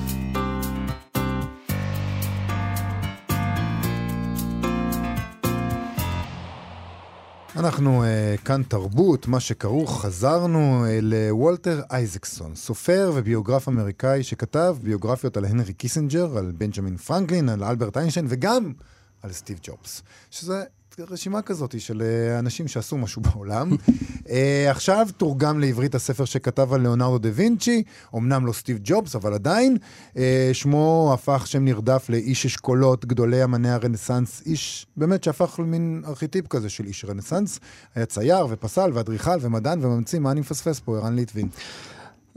[7.56, 15.38] אנחנו אה, כאן תרבות, מה שכרוך, חזרנו אה, לוולטר אייזקסון, סופר וביוגרף אמריקאי שכתב ביוגרפיות
[15.38, 18.74] על הנרי קיסינג'ר, על בנג'מין פרנקלין, על אלברט איינשטיין וגם
[19.22, 20.02] על סטיב ג'ובס.
[20.32, 20.64] שזה
[21.04, 23.72] רשימה כזאת של אה, אנשים שעשו משהו בעולם.
[23.72, 24.30] אה,
[24.72, 27.84] עכשיו תורגם לעברית הספר שכתב על ליאונרדו דה וינצ'י,
[28.16, 29.78] אמנם לא סטיב ג'ובס, אבל עדיין.
[30.14, 30.18] אה,
[30.54, 36.70] שמו הפך שם נרדף לאיש אשכולות, גדולי אמני הרנסאנס, איש באמת שהפך למין ארכיטיפ כזה
[36.70, 37.60] של איש רנסאנס.
[37.96, 41.48] היה צייר ופסל ואדריכל ומדען וממציא, מה אני מפספס פה, ערן ליטבין.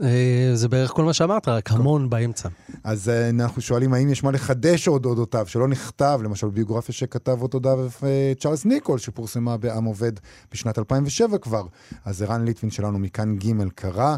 [0.03, 2.49] אה, זה בערך כל מה שאמרת, רק המון באמצע.
[2.83, 7.37] אז אה, אנחנו שואלים האם יש מה לחדש עוד אודותיו, שלא נכתב, למשל ביוגרפיה שכתב
[7.41, 10.11] אודותיו אה, צ'ארלס ניקול, שפורסמה בעם עובד
[10.51, 11.65] בשנת 2007 כבר.
[12.05, 14.15] אז ערן ליטבין שלנו מכאן ג' קרא,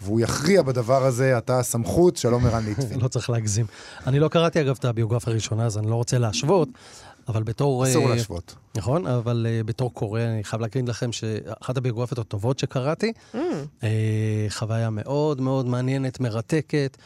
[0.00, 3.00] והוא יכריע בדבר הזה, אתה הסמכות, שלום ערן ליטבין.
[3.02, 3.66] לא צריך להגזים.
[4.06, 6.68] אני לא קראתי אגב את הביוגרפיה הראשונה, אז אני לא רוצה להשוות,
[7.30, 7.84] אבל בתור...
[7.84, 8.54] אסור אה, להשוות.
[8.76, 13.36] נכון, אבל uh, בתור קורא, אני חייב להגיד לכם שאחת הביוגרפיות הטובות שקראתי, Mm,
[13.80, 13.84] uh,
[14.48, 16.96] חוויה מאוד מאוד מעניינת, מרתקת.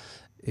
[0.40, 0.46] Uh,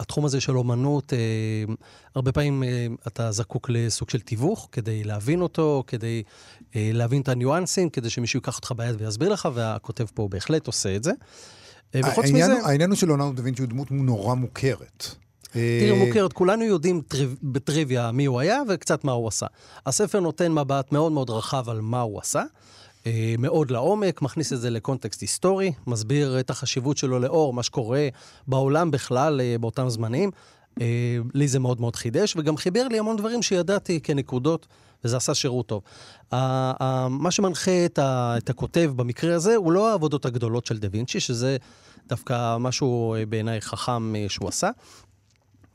[0.00, 1.72] התחום הזה של אומנות, uh,
[2.14, 2.66] הרבה פעמים uh,
[3.06, 6.22] אתה זקוק לסוג של תיווך כדי להבין אותו, כדי
[6.60, 10.96] uh, להבין את הניואנסים, כדי שמישהו ייקח אותך ביד ויסביר לך, והכותב פה בהחלט עושה
[10.96, 11.12] את זה.
[11.12, 12.66] Uh, וחוץ העניין מזה...
[12.66, 15.21] העניין הוא של ליאונרדו דה וינצ'י הוא דמות נורא מוכרת.
[15.52, 19.46] תראי, אה, מוכרת, כולנו יודעים טריו- בטריוויה מי הוא היה וקצת מה הוא עשה.
[19.86, 22.42] הספר נותן מבט מאוד מאוד רחב על מה הוא עשה,
[23.06, 28.08] אה, מאוד לעומק, מכניס את זה לקונטקסט היסטורי, מסביר את החשיבות שלו לאור מה שקורה
[28.46, 30.30] בעולם בכלל אה, באותם זמנים.
[31.34, 34.66] לי זה מאוד מאוד חידש, וגם חיבר לי המון דברים שידעתי כנקודות,
[35.04, 35.82] וזה עשה שירות טוב.
[37.10, 37.98] מה שמנחה את,
[38.50, 41.56] הכותב במקרה הזה, הוא לא העבודות הגדולות של דה וינצ'י, שזה
[42.08, 44.70] דווקא משהו בעיניי חכם שהוא עשה.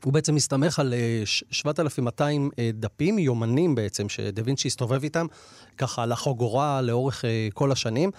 [0.04, 5.26] הוא בעצם מסתמך על אה, ש- 7,200 אה, דפים, יומנים בעצם, שדה וינצ'י הסתובב איתם,
[5.78, 8.10] ככה על החוגורה לאורך אה, כל השנים,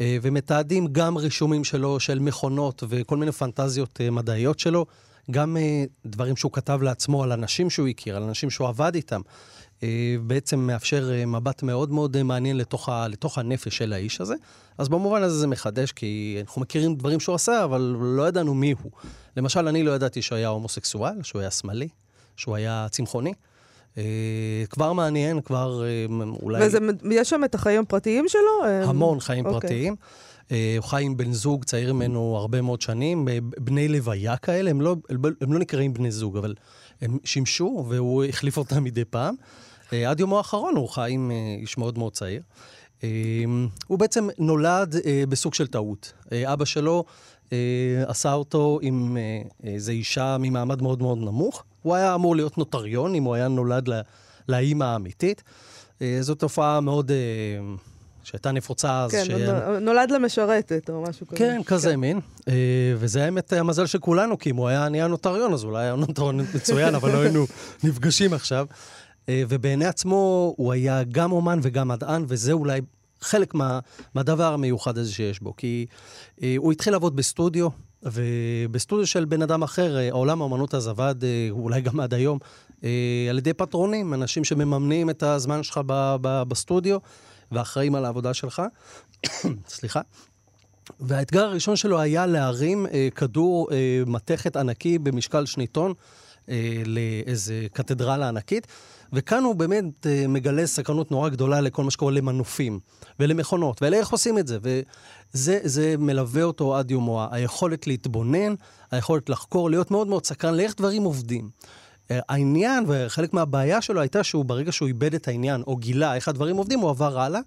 [0.00, 4.86] אה, ומתעדים גם רישומים שלו של מכונות וכל מיני פנטזיות אה, מדעיות שלו,
[5.30, 9.20] גם אה, דברים שהוא כתב לעצמו על אנשים שהוא הכיר, על אנשים שהוא עבד איתם.
[9.82, 14.20] אה, בעצם מאפשר אה, מבט מאוד מאוד אה, מעניין לתוך, ה, לתוך הנפש של האיש
[14.20, 14.34] הזה.
[14.78, 18.74] אז במובן הזה זה מחדש, כי אנחנו מכירים דברים שהוא עשה, אבל לא ידענו מי
[18.82, 18.92] הוא.
[19.36, 21.88] למשל, אני לא ידעתי שהוא היה הומוסקסואל, שהוא היה שמאלי,
[22.36, 23.32] שהוא היה צמחוני.
[24.70, 25.82] כבר מעניין, כבר
[26.42, 26.68] אולי...
[27.02, 28.66] ויש שם את החיים הפרטיים שלו?
[28.84, 29.60] המון חיים אוקיי.
[29.60, 29.96] פרטיים.
[30.48, 34.96] הוא חי עם בן זוג צעיר ממנו הרבה מאוד שנים, בני לוויה כאלה, הם לא,
[35.40, 36.54] הם לא נקראים בני זוג, אבל
[37.02, 39.34] הם שימשו, והוא החליף אותם מדי פעם.
[39.92, 42.42] אה, עד יומו האחרון הוא חי עם אה, איש מאוד מאוד צעיר.
[43.04, 43.08] אה,
[43.86, 44.94] הוא בעצם נולד
[45.28, 46.12] בסוג של טעות.
[46.44, 47.04] אבא שלו
[48.06, 49.16] עשה אותו עם
[49.64, 51.64] איזו אישה ממעמד מאוד מאוד נמוך.
[51.82, 53.88] הוא היה אמור להיות נוטריון אם הוא היה נולד
[54.48, 55.42] לאימא האמיתית.
[56.20, 57.10] זו תופעה מאוד...
[58.24, 59.10] שהייתה נפוצה אז.
[59.10, 59.28] כן, ש...
[59.28, 61.36] הוא נולד למשרתת או משהו כזה.
[61.36, 62.20] כן, כזה מין.
[62.48, 62.54] אה,
[62.96, 66.40] וזה האמת המזל של כולנו, כי אם הוא היה נהיה נוטריון, אז אולי היה נוטריון
[66.54, 67.46] מצוין, אבל לא היינו
[67.84, 68.66] נפגשים עכשיו.
[69.28, 72.80] אה, ובעיני עצמו הוא היה גם אומן וגם מדען, וזה אולי
[73.20, 73.78] חלק מה,
[74.14, 75.56] מהדבר המיוחד הזה שיש בו.
[75.56, 75.86] כי
[76.42, 77.68] אה, הוא התחיל לעבוד בסטודיו,
[78.04, 82.38] ובסטודיו של בן אדם אחר, אה, עולם האומנות אז עבד, אה, אולי גם עד היום,
[82.84, 86.98] אה, על ידי פטרונים, אנשים שמממנים את הזמן שלך ב, ב, בסטודיו,
[87.52, 88.62] ואחראים על העבודה שלך.
[89.68, 90.00] סליחה.
[91.00, 95.92] והאתגר הראשון שלו היה להרים אה, כדור אה, מתכת ענקי במשקל שניטון
[96.48, 98.66] אה, לאיזה קתדרלה ענקית,
[99.12, 102.80] וכאן הוא באמת אה, מגלה סקרנות נורא גדולה לכל מה שקורה למנופים
[103.20, 108.54] ולמכונות, ולאיך עושים את זה, וזה זה מלווה אותו עד יומו, היכולת להתבונן,
[108.90, 111.50] היכולת לחקור, להיות מאוד מאוד סקרן לאיך דברים עובדים.
[112.10, 116.56] העניין, וחלק מהבעיה שלו הייתה שהוא, ברגע שהוא איבד את העניין, או גילה איך הדברים
[116.56, 117.40] עובדים, הוא עבר הלאה,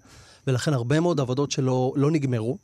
[0.46, 2.58] ולכן הרבה מאוד עבודות שלו לא נגמרו.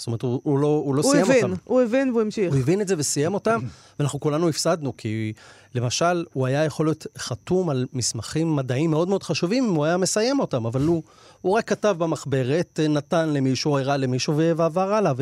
[0.00, 1.54] זאת אומרת, הוא, הוא לא, הוא לא הוא סיים הבין, אותם.
[1.64, 2.52] הוא הבין והוא המשיך.
[2.52, 3.60] הוא הבין את זה וסיים אותם,
[3.98, 5.32] ואנחנו כולנו הפסדנו, כי
[5.74, 9.96] למשל, הוא היה יכול להיות חתום על מסמכים מדעיים מאוד מאוד חשובים אם הוא היה
[9.96, 11.02] מסיים אותם, אבל הוא,
[11.40, 15.12] הוא רק כתב במחברת, נתן למישהו, הראה למישהו ועבר הלאה.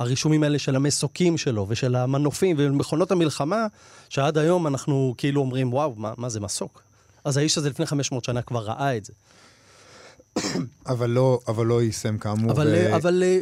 [0.00, 3.66] והרישומים האלה של המסוקים שלו ושל המנופים ומכונות המלחמה,
[4.08, 6.82] שעד היום אנחנו כאילו אומרים, וואו, מה, מה זה מסוק?
[7.24, 9.12] אז האיש הזה לפני 500 שנה כבר ראה את זה.
[10.86, 12.50] אבל לא, אבל לא יישם כאמור.
[12.52, 13.38] אבל, ו- אבל אה,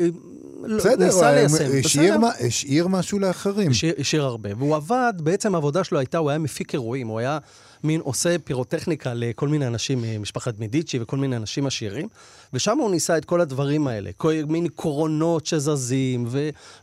[0.65, 1.79] לא- בסדר, ניסה הוא ליישם.
[1.85, 2.19] השאיר.
[2.19, 3.71] מה- השאיר משהו לאחרים.
[3.71, 4.51] השאיר, השאיר הרבה.
[4.59, 7.39] והוא עבד, בעצם העבודה שלו הייתה, הוא היה מפיק אירועים, הוא היה
[7.85, 12.09] מין עושה פירוטכניקה לכל מיני אנשים, אה, משפחת מדיצ'י וכל מיני אנשים עשירים,
[12.53, 16.29] ושם הוא ניסה את כל הדברים האלה, כל מיני קורונות שזזים,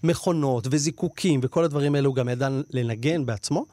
[0.04, 3.66] ומכונות, וזיקוקים, וכל הדברים האלה הוא גם ידע לנגן בעצמו,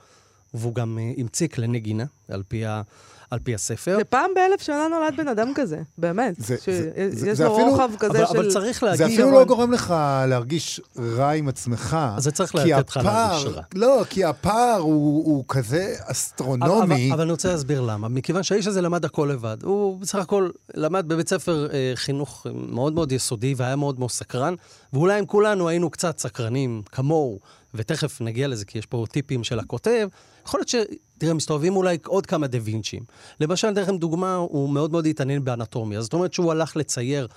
[0.54, 2.82] והוא גם אה, המציא כלי נגינה, על פי, ה,
[3.30, 3.98] על פי הספר.
[4.00, 6.34] שפעם באלף שנה נולד בן אדם כזה, באמת.
[6.38, 8.38] זה- ש- זה- זה- יש זה לו אפילו- רוחב כזה אבל, של...
[8.38, 8.98] אבל צריך להגיד...
[8.98, 9.94] זה אפילו אבל- לא גורם לך
[10.28, 10.80] להרגיש
[11.16, 11.96] רע עם עצמך.
[12.16, 13.62] אז זה צריך לתת לך להרגיש רע.
[13.74, 17.04] לא, כי הפער הוא הוא כזה אבל, אסטרונומי.
[17.06, 18.08] אבל, אבל אני רוצה להסביר למה.
[18.08, 19.56] מכיוון שהאיש הזה למד הכל לבד.
[19.62, 24.10] הוא בסך הכל למד בבית ספר אה, חינוך אה, מאוד מאוד יסודי והיה מאוד מאוד
[24.10, 24.54] סקרן,
[24.92, 27.38] ואולי אם כולנו היינו קצת סקרנים כמוהו,
[27.74, 30.08] ותכף נגיע לזה כי יש פה טיפים של הכותב,
[30.46, 30.74] יכול להיות ש...
[31.18, 33.02] תראה, מסתובבים אולי עוד כמה דה וינצ'ים.
[33.40, 36.00] למשל, אתן לכם דוגמה, הוא מאוד מאוד התעניין באנטומיה.
[36.02, 37.28] זאת אומרת שהוא הלך לצייר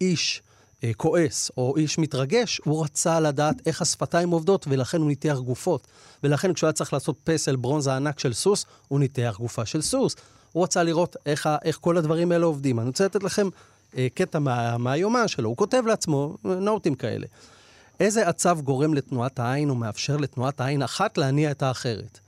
[0.00, 0.42] איש
[0.84, 5.86] אה, כועס או איש מתרגש, הוא רצה לדעת איך השפתיים עובדות, ולכן הוא ניתח גופות.
[6.22, 10.16] ולכן כשהוא היה צריך לעשות פסל ברונזה ענק של סוס, הוא ניתח גופה של סוס.
[10.52, 12.78] הוא רצה לראות איך, איך כל הדברים האלה עובדים.
[12.78, 13.48] אני רוצה לתת לכם
[13.96, 15.48] אה, קטע מה, מהיומן שלו.
[15.48, 17.26] הוא כותב לעצמו אה, נוטים כאלה.
[18.00, 22.20] איזה עצב גורם לתנועת העין ומאפשר לתנועת העין אחת להניע את האחרת?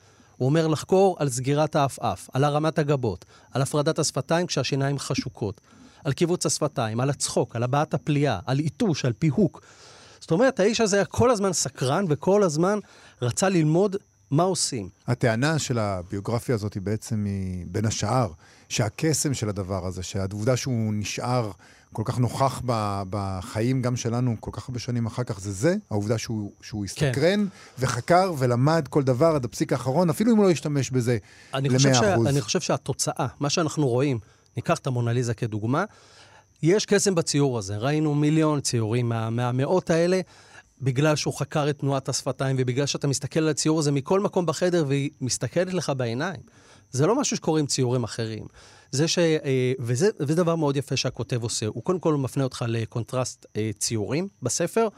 [0.43, 5.61] הוא אומר לחקור על סגירת האפאף, על הרמת הגבות, על הפרדת השפתיים כשהשיניים חשוקות,
[6.05, 9.63] על קיבוץ השפתיים, על הצחוק, על הבעת הפליאה, על איתוש, על פיהוק.
[10.21, 12.79] זאת אומרת, האיש הזה היה כל הזמן סקרן וכל הזמן
[13.23, 13.97] רצה ללמוד
[14.31, 14.89] מה עושים.
[15.07, 18.31] הטענה של הביוגרפיה הזאת היא בעצם היא, בין השאר,
[18.69, 21.51] שהקסם של הדבר הזה, שהעובדה שהוא נשאר
[21.93, 25.77] כל כך נוכח ב, בחיים גם שלנו כל כך הרבה שנים אחר כך, זה זה,
[25.91, 27.47] העובדה שהוא, שהוא הסתקרן
[27.79, 31.19] וחקר ולמד כל דבר עד הפסיק האחרון, אפילו אם הוא לא ישתמש בזה
[31.55, 31.95] אני חושב, ל-100%.
[31.95, 34.19] שה, אני חושב שהתוצאה, מה שאנחנו רואים,
[34.57, 35.85] ניקח את המונליזה כדוגמה,
[36.63, 37.77] יש קסם בציור הזה.
[37.77, 40.21] ראינו מיליון ציורים מה, מהמאות האלה,
[40.83, 44.85] בגלל שהוא חקר את תנועת השפתיים, ובגלל שאתה מסתכל על הציור הזה מכל מקום בחדר
[44.89, 46.41] והיא מסתכלת לך בעיניים.
[46.91, 48.45] זה לא משהו שקורה עם ציורים אחרים.
[48.93, 49.19] זה ש...
[49.19, 51.67] אה, וזה, וזה דבר מאוד יפה שהכותב עושה.
[51.67, 54.89] הוא קודם כל מפנה אותך לקונטרסט אה, ציורים בספר,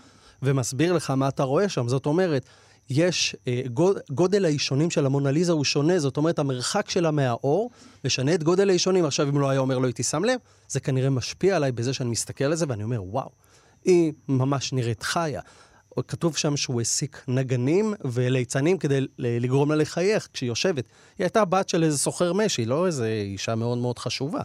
[0.42, 1.88] ומסביר לך מה אתה רואה שם.
[1.88, 2.46] זאת אומרת,
[2.90, 7.70] יש, אה, גוד, גודל האישונים של המונליזה הוא שונה, זאת אומרת, המרחק שלה מהאור
[8.04, 9.04] משנה את גודל האישונים.
[9.04, 10.38] עכשיו, אם לא היה אומר, לא הייתי שם לב,
[10.68, 13.30] זה כנראה משפיע עליי בזה שאני מסתכל על זה, ואני אומר, וואו,
[13.84, 15.40] היא ממש נראית חיה.
[16.08, 20.84] כתוב שם שהוא העסיק נגנים וליצנים כדי לגרום לה לחייך כשהיא יושבת.
[21.18, 24.40] היא הייתה בת של איזה סוחר משי, לא איזה אישה מאוד מאוד חשובה.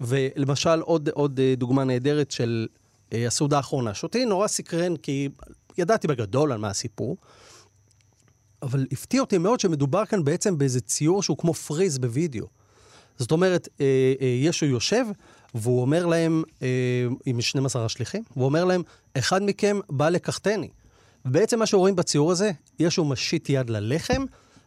[0.00, 2.66] ולמשל, עוד, עוד אה, דוגמה נהדרת של
[3.12, 5.28] אה, הסעודה האחרונה, שאותי נורא סקרן, כי
[5.78, 7.16] ידעתי בגדול על מה הסיפור,
[8.62, 12.46] אבל הפתיע אותי מאוד שמדובר כאן בעצם באיזה ציור שהוא כמו פריז בווידאו.
[13.18, 13.86] זאת אומרת, אה,
[14.20, 15.04] ישו יושב,
[15.54, 16.68] והוא אומר להם, אה,
[17.26, 18.82] עם 12 השליחים, והוא אומר להם,
[19.18, 20.68] אחד מכם בא לקחתני.
[21.24, 24.24] ובעצם מה שרואים בציור הזה, ישו משיט יד ללחם,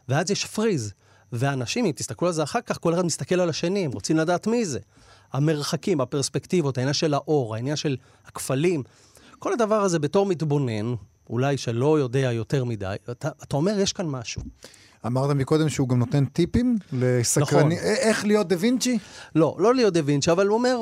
[0.10, 0.94] ואז יש פריז.
[1.32, 4.48] ואנשים, אם תסתכלו על זה אחר כך, כל אחד מסתכל על השני, הם רוצים לדעת
[4.48, 4.80] מי זה.
[5.34, 8.84] המרחקים, הפרספקטיבות, העניין של האור, העניין של הכפלים.
[9.40, 10.94] כל הדבר הזה בתור מתבונן,
[11.30, 14.42] אולי שלא יודע יותר מדי, אתה, אתה אומר, יש כאן משהו.
[15.08, 17.88] אמרת מקודם שהוא גם נותן טיפים לסקרנים, נכון.
[17.88, 18.98] א- איך להיות דה וינצ'י?
[19.36, 20.80] לא, לא ליאו דה וינצ'י, אבל הוא אומר,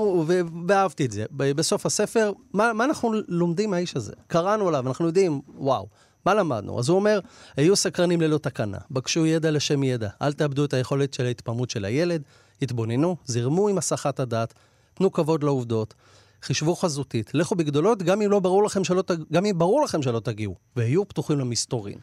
[0.68, 4.14] ואהבתי את זה, בסוף הספר, מה, מה אנחנו לומדים מהאיש הזה?
[4.28, 5.88] קראנו עליו, אנחנו יודעים, וואו,
[6.26, 6.80] מה למדנו?
[6.80, 7.20] אז הוא אומר,
[7.58, 11.86] היו סקרנים ללא תקנה, בקשו ידע לשם ידע, אל תאבדו את היכולת של ההתפעמות של
[11.86, 12.22] הילד,
[12.62, 14.54] התבוננו, זרמו עם הסחת הדעת,
[14.94, 15.94] תנו כבוד לעובדות,
[16.42, 20.20] חישבו חזותית, לכו בגדולות, גם אם, לא ברור לכם שלא, גם אם ברור לכם שלא
[20.20, 21.98] תגיעו, והיו פתוחים למסתורין.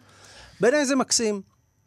[0.61, 1.41] בעיניי זה מקסים.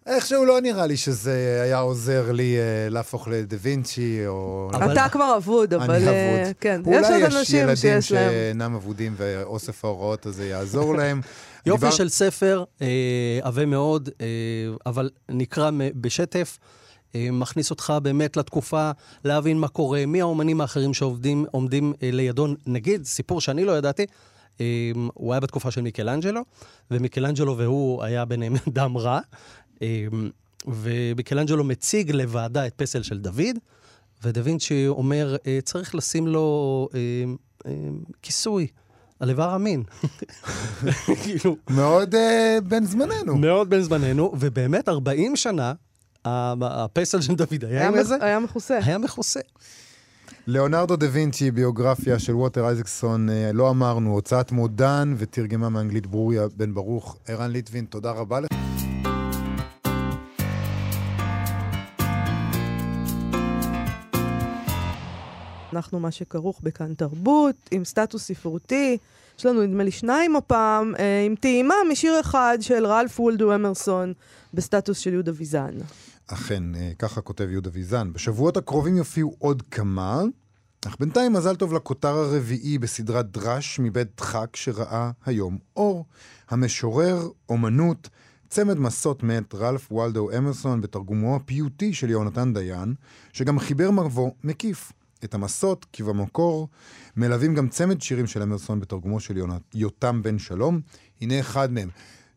[0.05, 4.69] איכשהו לא נראה לי שזה היה עוזר לי אה, להפוך לדה וינצ'י, או...
[4.73, 5.95] אבל- אתה כבר אבוד, אבל...
[5.95, 6.53] אני אה, אבוד.
[6.59, 8.31] כן, יש אולי עוד יש אנשים ילדים שיש להם...
[8.31, 11.21] שאינם אבודים ואוסף ההוראות הזה יעזור להם.
[11.65, 12.87] יופי דיבר- של ספר, אה,
[13.41, 14.25] עבה מאוד, אה,
[14.85, 16.57] אבל נקרא בשטף,
[17.15, 18.91] אה, מכניס אותך באמת לתקופה,
[19.25, 22.47] להבין מה קורה, מי האומנים האחרים שעומדים עומדים, אה, לידו.
[22.67, 24.05] נגיד, סיפור שאני לא ידעתי,
[24.61, 24.65] אה,
[25.13, 26.41] הוא היה בתקופה של מיקלנג'לו,
[26.91, 29.19] ומיקלנג'לו והוא היה ביניהם דם רע, אה,
[30.67, 33.57] ומיקלנג'לו מציג לוועדה את פסל של דוד,
[34.23, 36.99] ודה וינצ'י אומר, אה, צריך לשים לו אה,
[37.65, 37.71] אה,
[38.21, 38.67] כיסוי
[39.19, 39.83] על איבר המין.
[41.23, 43.37] כאילו, מאוד אה, בן זמננו.
[43.37, 45.73] מאוד בן זמננו, ובאמת 40 שנה,
[46.25, 48.15] הפסל של דוד היה עם איזה?
[48.21, 48.79] היה מכוסה.
[48.83, 49.39] היה מכוסה.
[50.47, 56.47] ליאונרדו דה וינצ'י, ביוגרפיה של ווטר אייזקסון, אה, לא אמרנו, הוצאת מודן ותרגמה מאנגלית ברוריה
[56.57, 57.17] בן ברוך.
[57.27, 58.62] ערן ליטבין, תודה רבה לך.
[65.75, 68.97] אנחנו מה שכרוך בכאן תרבות, עם סטטוס ספרותי.
[69.39, 74.13] יש לנו נדמה לי שניים הפעם, אה, עם טעימה משיר אחד של רלף וולדו אמרסון
[74.53, 75.73] בסטטוס של יהודה ויזן.
[76.27, 78.13] אכן, אה, ככה כותב יהודה ויזן.
[78.13, 80.21] בשבועות הקרובים יופיעו עוד כמה,
[80.87, 86.05] אך בינתיים מזל טוב לכותר הרביעי בסדרת דרש מבית דחק שראה היום אור.
[86.49, 88.09] המשורר, אומנות,
[88.49, 92.93] צמד מסות מאת רלף וולדו אמרסון בתרגומו הפיוטי של יהונתן דיין,
[93.33, 94.91] שגם חיבר מבוא מקיף.
[95.23, 96.69] את המסות, כי במקור
[97.17, 100.81] מלווים גם צמד שירים של אמרסון בתרגומו של יונת- יותם בן שלום.
[101.21, 101.89] הנה אחד מהם.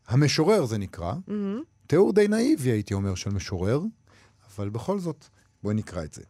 [0.08, 1.14] המשורר זה נקרא,
[1.86, 3.80] תיאור די נאיבי, הייתי אומר, של משורר,
[4.56, 5.24] אבל בכל זאת,
[5.62, 6.22] בואי נקרא את זה.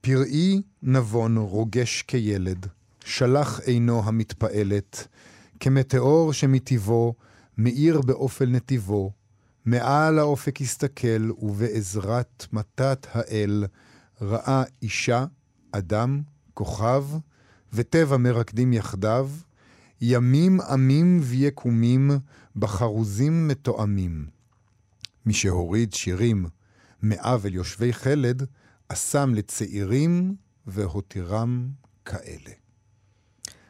[0.00, 2.66] פראי נבון רוגש כילד,
[3.04, 5.06] שלח עינו המתפעלת,
[5.60, 7.14] כמטאור שמטבעו,
[7.58, 9.12] מאיר באופל נתיבו,
[9.64, 13.64] מעל האופק הסתכל, ובעזרת מתת האל,
[14.22, 15.24] ראה אישה,
[15.72, 16.22] אדם,
[16.54, 17.04] כוכב,
[17.72, 19.30] וטבע מרקדים יחדיו,
[20.00, 22.10] ימים עמים ויקומים,
[22.56, 24.26] בחרוזים מתואמים.
[25.26, 26.46] משהוריד שירים
[27.02, 28.42] מעוול יושבי חלד,
[28.88, 30.34] אסם לצעירים
[30.66, 31.68] והותירם
[32.04, 32.50] כאלה.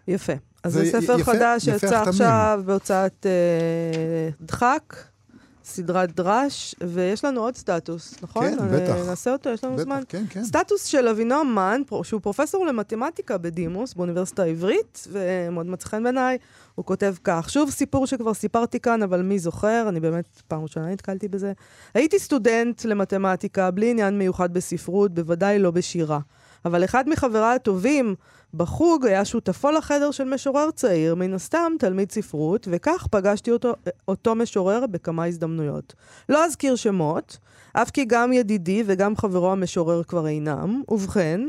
[0.08, 0.32] יפה.
[0.64, 2.02] אז זה זה ספר יפה- חדש שיצא.
[2.08, 4.96] עכשיו בהוצאת אה, דחק,
[5.64, 8.44] סדרת דרש, ויש לנו עוד סטטוס, נכון?
[8.50, 9.06] כן, אה, בטח.
[9.06, 10.02] נעשה אותו, יש לנו בטח, זמן.
[10.08, 10.44] כן, כן.
[10.44, 16.38] סטטוס של אבינועם מן, שהוא פרופסור למתמטיקה בדימוס, באוניברסיטה העברית, ומאוד מצא חן בעיניי.
[16.74, 19.84] הוא כותב כך, שוב סיפור שכבר סיפרתי כאן, אבל מי זוכר?
[19.88, 21.52] אני באמת פעם ראשונה נתקלתי בזה.
[21.94, 26.18] הייתי סטודנט למתמטיקה, בלי עניין מיוחד בספרות, בוודאי לא בשירה.
[26.64, 28.14] אבל אחד מחבריי הטובים
[28.54, 33.74] בחוג היה שותפו לחדר של משורר צעיר, מן הסתם תלמיד ספרות, וכך פגשתי אותו,
[34.08, 35.94] אותו משורר בכמה הזדמנויות.
[36.28, 37.38] לא אזכיר שמות,
[37.72, 40.82] אף כי גם ידידי וגם חברו המשורר כבר אינם.
[40.88, 41.40] ובכן,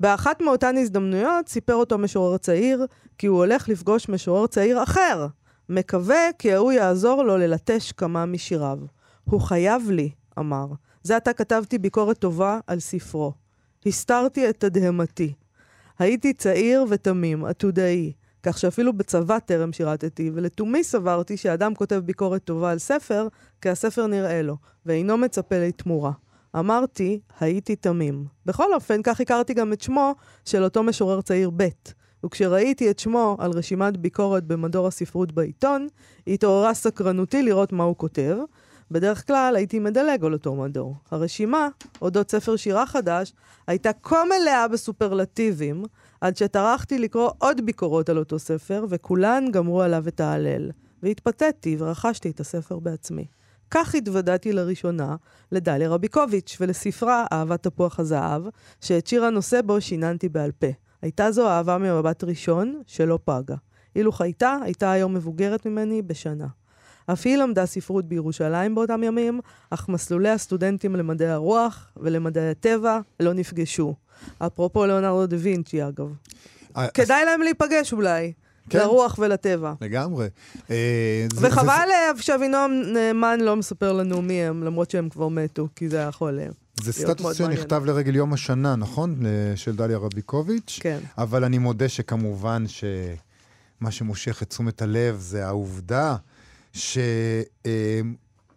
[0.00, 2.86] באחת מאותן הזדמנויות סיפר אותו משורר צעיר,
[3.18, 5.26] כי הוא הולך לפגוש משורר צעיר אחר.
[5.68, 8.78] מקווה כי ההוא יעזור לו ללטש כמה משיריו.
[9.24, 10.66] הוא חייב לי, אמר.
[11.02, 13.41] זה עתה כתבתי ביקורת טובה על ספרו.
[13.86, 15.32] הסתרתי את תדהמתי.
[15.98, 18.12] הייתי צעיר ותמים, עתודאי,
[18.42, 23.28] כך שאפילו בצבא טרם שירתתי, ולתומי סברתי שאדם כותב ביקורת טובה על ספר,
[23.60, 24.56] כי הספר נראה לו,
[24.86, 26.12] ואינו מצפה לתמורה.
[26.58, 28.24] אמרתי, הייתי תמים.
[28.46, 30.14] בכל אופן, כך הכרתי גם את שמו
[30.44, 31.68] של אותו משורר צעיר ב',
[32.26, 35.88] וכשראיתי את שמו על רשימת ביקורת במדור הספרות בעיתון,
[36.26, 38.36] התעוררה סקרנותי לראות מה הוא כותב.
[38.92, 40.96] בדרך כלל הייתי מדלג על אותו מדור.
[41.10, 41.68] הרשימה,
[42.02, 43.32] אודות ספר שירה חדש,
[43.66, 45.84] הייתה כה מלאה בסופרלטיבים,
[46.20, 50.70] עד שטרחתי לקרוא עוד ביקורות על אותו ספר, וכולן גמרו עליו את ההלל.
[51.02, 53.26] והתפתיתי ורכשתי את הספר בעצמי.
[53.70, 55.16] כך התוודעתי לראשונה
[55.52, 58.42] לדליה רביקוביץ' ולספרה אהבת תפוח הזהב,
[58.80, 60.66] שאת שיר הנושא בו שיננתי בעל פה.
[61.02, 63.56] הייתה זו אהבה ממבט ראשון שלא פגה.
[63.96, 66.46] אילו חייתה, הייתה היום מבוגרת ממני בשנה.
[67.06, 69.40] אף היא למדה ספרות בירושלים באותם ימים,
[69.70, 73.94] אך מסלולי הסטודנטים למדעי הרוח ולמדעי הטבע לא נפגשו.
[74.38, 76.06] אפרופו ליאונרדו דה וינצ'י, אגב.
[76.76, 78.32] אה, כדאי להם להיפגש אולי,
[78.70, 78.78] כן.
[78.78, 79.72] לרוח ולטבע.
[79.80, 80.28] לגמרי.
[80.70, 85.88] אה, וחבל אה, שאבינועם נאמן לא מספר לנו מי הם, למרות שהם כבר מתו, כי
[85.88, 86.38] זה היה יכול...
[86.40, 86.46] אה,
[86.82, 87.36] זה, סטטוס.
[87.36, 89.22] שנכתב לרגל יום השנה, נכון?
[89.56, 90.78] של דליה רביקוביץ'.
[90.82, 90.98] כן.
[91.18, 96.16] אבל אני מודה שכמובן שמה שמושך את תשומת הלב זה העובדה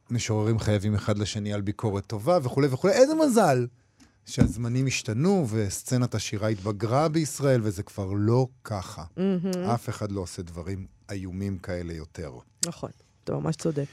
[0.09, 2.93] שמשוררים חייבים אחד לשני על ביקורת טובה וכולי וכולי.
[2.93, 3.67] איזה מזל
[4.25, 9.03] שהזמנים השתנו וסצנת השירה התבגרה בישראל, וזה כבר לא ככה.
[9.73, 12.31] אף אחד לא עושה דברים איומים כאלה יותר.
[12.65, 12.89] נכון,
[13.23, 13.85] אתה ממש צודק.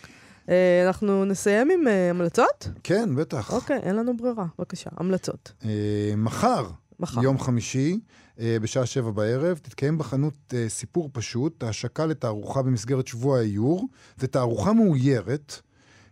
[0.49, 2.69] אה, אנחנו נסיים עם אה, המלצות?
[2.83, 3.53] כן, בטח.
[3.53, 4.47] אוקיי, אין לנו ברירה.
[4.59, 5.53] בבקשה, המלצות.
[5.65, 6.67] אה, מחר,
[7.01, 7.23] מחר.
[7.23, 8.01] יום חמישי,
[8.39, 13.89] בשעה שבע בערב, תתקיים בחנות אה, סיפור פשוט, ההשקה לתערוכה במסגרת שבוע האיור.
[14.21, 15.61] זו תערוכה מאוירת,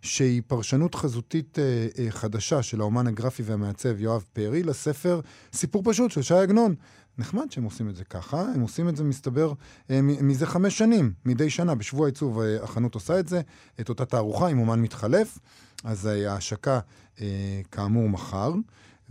[0.03, 5.21] שהיא פרשנות חזותית אה, אה, חדשה של האומן הגרפי והמעצב יואב פרי לספר
[5.53, 6.75] סיפור פשוט של ש"י עגנון.
[7.18, 9.53] נחמד שהם עושים את זה ככה, הם עושים את זה, מסתבר,
[9.91, 13.41] אה, מזה חמש שנים, מדי שנה, בשבוע העיצוב אה, החנות עושה את זה,
[13.81, 15.39] את אותה תערוכה עם אומן מתחלף.
[15.85, 16.81] אז אה, ההשקה,
[17.21, 18.53] אה, כאמור, מחר.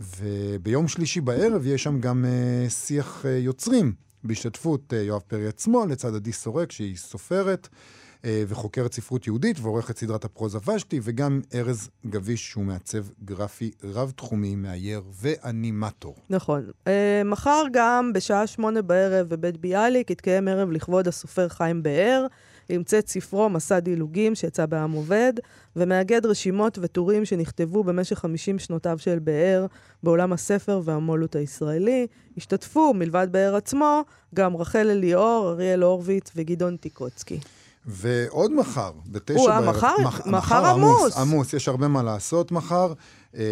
[0.00, 3.92] וביום שלישי בערב יש שם גם uh, שיח uh, יוצרים,
[4.24, 9.98] בהשתתפות uh, יואב פרי עצמו, לצד עדי סורק, שהיא סופרת uh, וחוקרת ספרות יהודית ועורכת
[9.98, 16.16] סדרת הפרוזה ושתי, וגם ארז גביש, שהוא מעצב גרפי רב-תחומי, מאייר ואנימטור.
[16.30, 16.70] נכון.
[16.86, 22.26] אה, מחר גם בשעה שמונה בערב בבית ביאליק יתקיים ערב לכבוד הסופר חיים באר.
[22.70, 25.32] המצאת ספרו מסע דילוגים שיצא בעם עובד,
[25.76, 29.66] ומאגד רשימות וטורים שנכתבו במשך 50 שנותיו של באר
[30.02, 32.06] בעולם הספר והמו"לות הישראלי.
[32.36, 34.02] השתתפו, מלבד באר עצמו,
[34.34, 37.40] גם רחל אליאור, אריאל הורוביץ וגדעון טיקוצקי.
[37.86, 39.74] ועוד מחר, בתשע או-אה, בערב.
[39.76, 41.16] מחר- מח- מחר עמוס.
[41.16, 42.92] עמוס, יש הרבה מה לעשות מחר.
[43.36, 43.42] אה,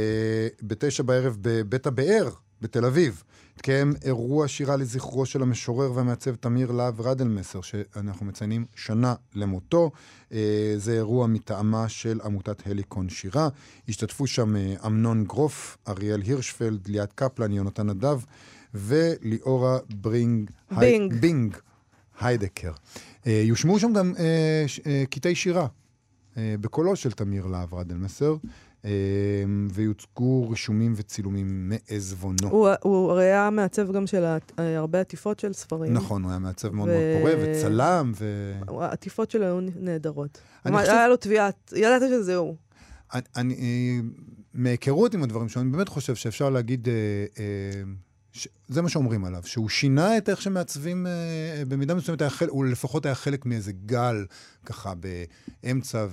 [0.63, 2.29] בתשע בערב בבית הבאר
[2.61, 3.23] בתל אביב.
[3.59, 9.91] התקיים אירוע שירה לזכרו של המשורר והמעצב תמיר להב רדלמסר, שאנחנו מציינים שנה למותו.
[10.33, 13.49] אה, זה אירוע מטעמה של עמותת הליקון שירה.
[13.89, 18.21] השתתפו שם אה, אמנון גרוף, אריאל הירשפלד, ליאת קפלן, יונתן נדב
[18.75, 20.51] וליאורה ברינג...
[20.79, 21.15] בינג.
[21.15, 21.57] בינג.
[22.21, 22.73] היידקר.
[23.27, 24.15] אה, יושמעו שם גם
[25.11, 25.67] קטעי שירה
[26.37, 28.37] בקולו של תמיר להב רדלמסר,
[29.73, 32.49] ויוצגו רישומים וצילומים מעזבונו.
[32.51, 35.93] הוא, הוא הרי היה מעצב גם של אה, הרבה עטיפות של ספרים.
[35.93, 38.53] נכון, הוא היה מעצב מאוד ו- מאוד פורה וצלם, ו...
[38.69, 40.41] העטיפות שלו היו נהדרות.
[40.67, 42.57] חושב- היה לו תביעת, ידעת שזה הוא.
[43.15, 44.03] אני, אני,
[44.55, 46.95] מהיכרות עם הדברים שלו, אני באמת חושב שאפשר להגיד, אה,
[47.39, 47.83] אה,
[48.33, 48.49] ש...
[48.69, 52.65] זה מה שאומרים עליו, שהוא שינה את איך שמעצבים, אה, במידה מסוימת היה חלק, הוא
[52.65, 54.27] לפחות היה חלק מאיזה גל,
[54.67, 54.93] ככה
[55.63, 56.07] באמצע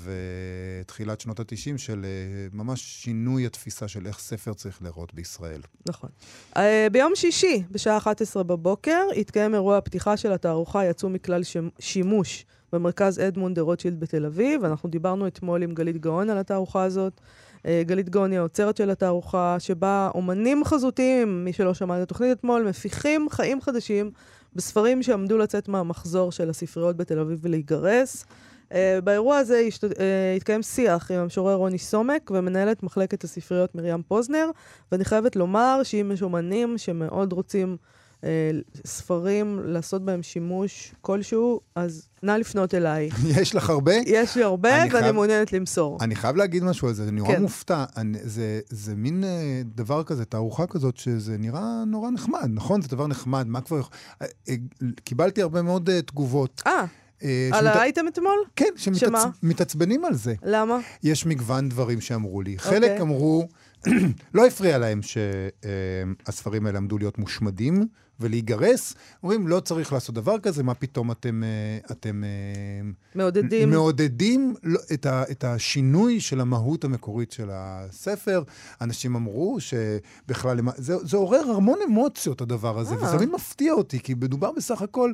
[0.82, 5.61] ותחילת שנות ה-90, של אה, ממש שינוי התפיסה של איך ספר צריך להיראות בישראל.
[5.89, 6.09] נכון.
[6.53, 6.59] Uh,
[6.91, 11.41] ביום שישי, בשעה 11 בבוקר, יתקיים אירוע הפתיחה של התערוכה יצאו מכלל
[11.80, 14.63] שימוש במרכז אדמונד דה רוטשילד בתל אביב.
[14.63, 17.22] אנחנו דיברנו אתמול עם גלית גאון על התערוכה הזאת.
[17.66, 22.68] Uh, גלית היא האוצרת של התערוכה, שבה אומנים חזותיים, מי שלא שמע את התוכנית אתמול,
[22.70, 24.11] מפיחים חיים חדשים
[24.55, 28.26] בספרים שעמדו לצאת מהמחזור של הספריות בתל אביב ולהיגרס.
[28.70, 29.84] Uh, באירוע הזה השת...
[29.84, 29.97] uh,
[30.38, 34.49] התקיים שיח עם המשורר רוני סומק ומנהלת מחלקת הספריות מרים פוזנר,
[34.91, 37.76] ואני חייבת לומר שאם יש אומנים שמאוד רוצים אה,
[38.86, 43.09] ספרים, לעשות בהם שימוש כלשהו, אז נא לפנות אליי.
[43.41, 43.93] יש לך הרבה?
[44.05, 45.97] יש לי הרבה, אני ואני חייב- מעוניינת למסור.
[46.01, 47.41] אני חייב להגיד משהו על זה, אני נורא כן.
[47.41, 47.86] מופתע.
[47.97, 52.82] אני, זה, זה מין אה, דבר כזה, תערוכה כזאת, שזה נראה נורא נחמד, נכון?
[52.82, 53.82] זה דבר נחמד, מה כבר...
[54.21, 54.55] אה, אה,
[55.03, 56.61] קיבלתי הרבה מאוד אה, תגובות.
[56.67, 56.86] אה,
[57.23, 58.38] אה, על האייטם אתמול?
[58.55, 58.69] כן?
[58.78, 60.34] שמתעצבנים על זה.
[60.43, 60.80] למה?
[61.03, 62.57] יש מגוון דברים שאמרו לי.
[62.59, 63.01] חלק אוקיי.
[63.01, 63.47] אמרו,
[64.34, 67.88] לא הפריע להם שהספרים האלה עמדו להיות מושמדים
[68.20, 68.94] ולהיגרס.
[69.24, 71.48] אומרים, לא צריך לעשות דבר כזה, מה פתאום אתם, אה,
[71.92, 72.30] אתם אה,
[73.16, 73.70] מעודדים.
[73.70, 78.44] מעודדים לא- את, ה, את השינוי של המהות המקורית של הספר.
[78.82, 83.04] אנשים אמרו שבכלל, זה, זה עורר המון אמוציות, הדבר הזה, אה.
[83.04, 85.12] וזה תמיד מפתיע אותי, כי מדובר בסך הכל...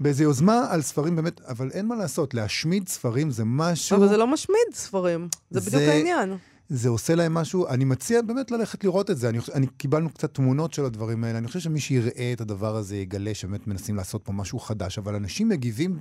[0.00, 3.96] באיזו יוזמה על ספרים באמת, אבל אין מה לעשות, להשמיד ספרים זה משהו...
[3.96, 6.36] אבל זה לא משמיד ספרים, זה בדיוק זה- העניין.
[6.68, 9.28] זה עושה להם משהו, אני מציע באמת ללכת לראות את זה.
[9.28, 12.96] אני, אני קיבלנו קצת תמונות של הדברים האלה, אני חושב שמי שיראה את הדבר הזה
[12.96, 15.98] יגלה שבאמת מנסים לעשות פה משהו חדש, אבל אנשים מגיבים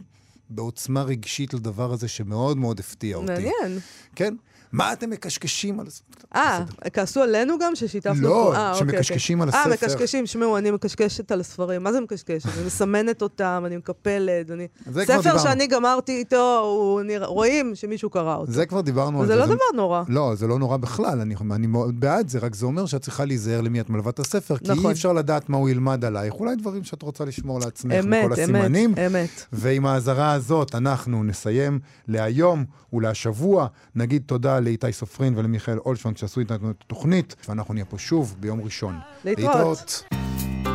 [0.50, 3.32] בעוצמה רגשית לדבר הזה שמאוד מאוד הפתיע אותי.
[3.32, 3.80] מעניין.
[4.16, 4.36] כן?
[4.72, 6.02] מה אתם מקשקשים על זה?
[6.36, 6.64] אה.
[6.94, 8.22] כעסו עלינו גם ששיתפנו...
[8.22, 9.60] לא, אה, אוקיי, שמקשקשים אוקיי.
[9.60, 9.88] על אה, הספר.
[9.88, 11.84] מקשקשים, שמעו, אני מקשקשת על הספרים.
[11.84, 12.46] מה זה מקשקשת?
[12.58, 14.68] אני מסמנת אותם, אני מקפלת, אני...
[14.92, 15.38] זה ספר.
[15.38, 16.74] שאני גמרתי איתו,
[17.22, 18.52] רואים שמישהו קרא אותו.
[18.52, 19.40] זה כבר דיברנו על וזה זה.
[19.40, 20.04] לא דבר נורא.
[20.08, 23.62] לא, זה לא נורא בכלל, אני, מאוד בעד זה, רק זה אומר שאת צריכה להיזהר
[23.62, 24.86] למי את מלווה את הספר, כי נכון.
[24.86, 28.26] אי אפשר לדעת מה הוא ילמד עלייך, אולי דברים שאת רוצה לשמור לעצמך אמת, מכל
[28.26, 28.94] אמת, הסימנים.
[29.08, 29.46] אמת.
[29.54, 33.68] ועם האזהרה הזאת אנחנו נסיים להיום ולהשבוע.
[33.96, 34.24] נגיד
[34.58, 38.96] תודה לאיתי סופרין ולמיכאל אולשון שעשו איתנו את התוכנית, ואנחנו נהיה פה שוב ביום ראשון.
[39.26, 39.56] להתראות.
[39.56, 40.67] להתראות.